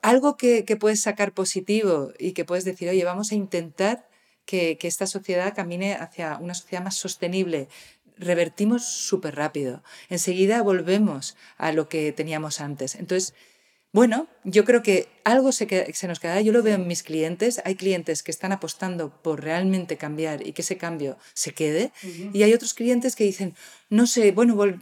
[0.03, 4.09] algo que, puedes sacar positivo y que puedes decir, oye, vamos a intentar
[4.45, 7.69] que, que esta sociedad camine hacia una sociedad más sostenible.
[8.19, 9.83] Revertimos súper rápido.
[10.09, 12.97] Enseguida volvemos a lo que teníamos antes.
[12.97, 13.35] Entonces,
[13.93, 16.41] bueno, yo creo que algo se, queda- se nos quedará.
[16.41, 17.61] Yo lo veo en mis clientes.
[17.65, 21.93] Hay clientes que están apostando por realmente cambiar y que ese cambio se quede.
[22.33, 23.55] Y hay otros clientes que dicen,
[23.91, 24.77] no sé, bueno, eh,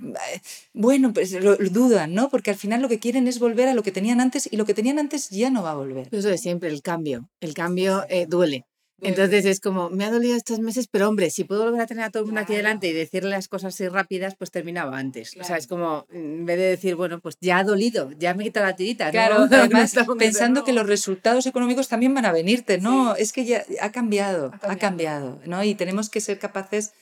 [0.72, 2.28] bueno, pues lo, lo dudan, ¿no?
[2.30, 4.64] Porque al final lo que quieren es volver a lo que tenían antes y lo
[4.64, 6.08] que tenían antes ya no va a volver.
[6.12, 7.28] Eso de siempre, el cambio.
[7.40, 8.64] El cambio eh, duele.
[9.02, 12.04] Entonces es como, me ha dolido estos meses, pero hombre, si puedo volver a tener
[12.04, 12.58] a todo el mundo aquí Claro.
[12.64, 15.30] delante y decirle las cosas así rápidas, pues terminaba antes.
[15.30, 15.58] O sea, Claro.
[15.60, 18.66] es como, en vez de decir, bueno, pues ya ha dolido, ya me he quitado
[18.66, 19.10] la tirita.
[19.10, 22.78] Claro, No además de pensando que los resultados económicos también van a venirte.
[22.78, 25.62] No, es que ya ha cambiado, ha cambiado, ¿no?
[25.64, 26.92] Y tenemos que ser capaces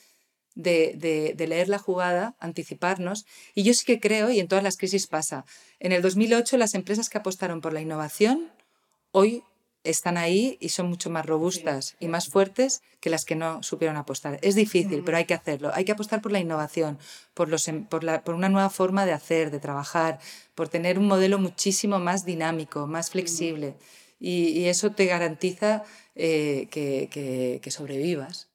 [0.54, 3.26] de, de- de leer la jugada, anticiparnos.
[3.54, 5.44] Y yo sí que creo, y en todas las crisis pasa,
[5.78, 8.50] en el 2008 las empresas que apostaron por la innovación,
[9.12, 9.42] hoy
[9.90, 13.96] están ahí y son mucho más robustas y más fuertes que las que no supieron
[13.96, 14.38] apostar.
[14.42, 15.70] Es difícil, pero hay que hacerlo.
[15.74, 16.98] Hay que apostar por la innovación,
[17.34, 20.18] por, los, em, por, la, por una nueva forma de hacer, de trabajar,
[20.54, 23.74] por tener un modelo muchísimo más dinámico, más flexible.
[24.20, 25.84] Y, eso te garantiza
[26.16, 28.47] eh, que, que, que sobrevivas.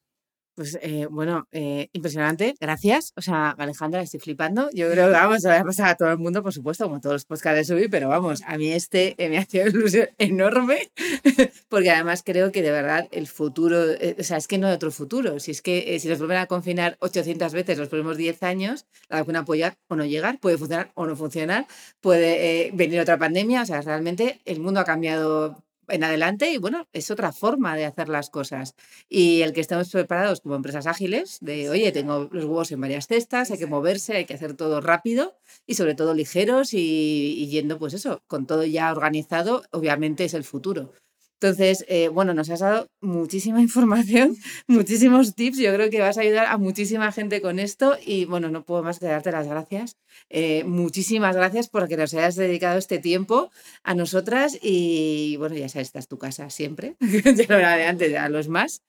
[0.55, 3.11] Pues eh, bueno, eh, impresionante, gracias.
[3.15, 4.69] O sea, Alejandra, estoy flipando.
[4.71, 7.25] Yo creo que vamos, a pasar a todo el mundo, por supuesto, como todos los
[7.25, 10.91] podcasts de Subi, pero vamos, a mí este me ha sido ilusión enorme,
[11.69, 14.73] porque además creo que de verdad el futuro, eh, o sea, es que no hay
[14.73, 15.39] otro futuro.
[15.39, 19.19] Si es que si nos vuelven a confinar 800 veces los próximos 10 años, la
[19.19, 21.65] vacuna puede llegar o no llegar, puede funcionar o no funcionar,
[21.99, 26.87] puede venir otra pandemia, o sea, realmente el mundo ha cambiado en adelante y bueno,
[26.93, 28.75] es otra forma de hacer las cosas.
[29.09, 33.07] Y el que estemos preparados como empresas ágiles, de oye, tengo los huevos en varias
[33.07, 37.47] cestas, hay que moverse, hay que hacer todo rápido y sobre todo ligeros y, y
[37.49, 40.93] yendo pues eso, con todo ya organizado, obviamente es el futuro.
[41.43, 44.37] Entonces, eh, bueno, nos has dado muchísima información,
[44.67, 45.57] muchísimos tips.
[45.57, 48.81] Yo creo que vas a ayudar a muchísima gente con esto y bueno, no puedo
[48.81, 49.97] más que darte las gracias.
[50.29, 53.51] Eh, muchísimas gracias por que nos hayas dedicado este tiempo
[53.83, 57.87] a nosotras y bueno, ya sabes, esta es tu casa siempre, ya lo era de
[57.87, 58.81] antes, a los más.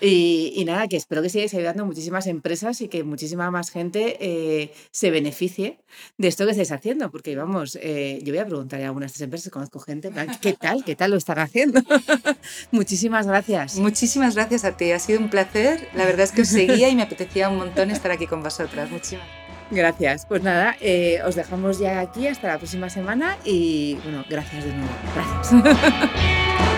[0.00, 4.16] Y, nada, que espero que sigáis ayudando a muchísimas empresas y que muchísima más gente
[4.20, 5.78] eh, se beneficie
[6.18, 7.10] de esto que estáis haciendo.
[7.10, 10.54] Porque vamos, eh, yo voy a preguntar a algunas de estas empresas, conozco gente, ¿qué
[10.54, 10.84] tal?
[10.84, 11.80] ¿Qué tal lo están haciendo?
[12.70, 13.76] Muchísimas gracias.
[13.76, 15.88] Muchísimas gracias a ti, ha sido un placer.
[15.94, 18.90] La verdad es que os seguía y me apetecía un montón estar aquí con vosotras.
[18.90, 19.26] Muchísimas
[19.70, 20.26] Gracias.
[20.26, 24.72] Pues nada, eh, os dejamos ya aquí hasta la próxima semana y bueno, gracias de
[24.72, 24.92] nuevo.
[25.14, 26.60] Gracias.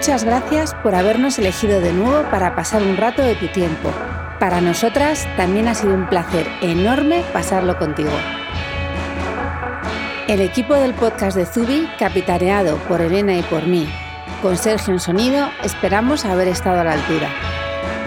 [0.00, 3.92] Muchas gracias por habernos elegido de nuevo para pasar un rato de tu tiempo.
[4.38, 8.08] Para nosotras también ha sido un placer enorme pasarlo contigo.
[10.26, 13.86] El equipo del podcast de Zubi, capitaneado por Elena y por mí,
[14.40, 17.28] con Sergio en sonido, esperamos haber estado a la altura.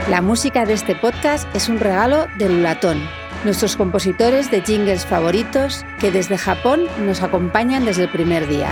[0.09, 3.07] La música de este podcast es un regalo de Lulatón,
[3.43, 8.71] nuestros compositores de jingles favoritos que desde Japón nos acompañan desde el primer día.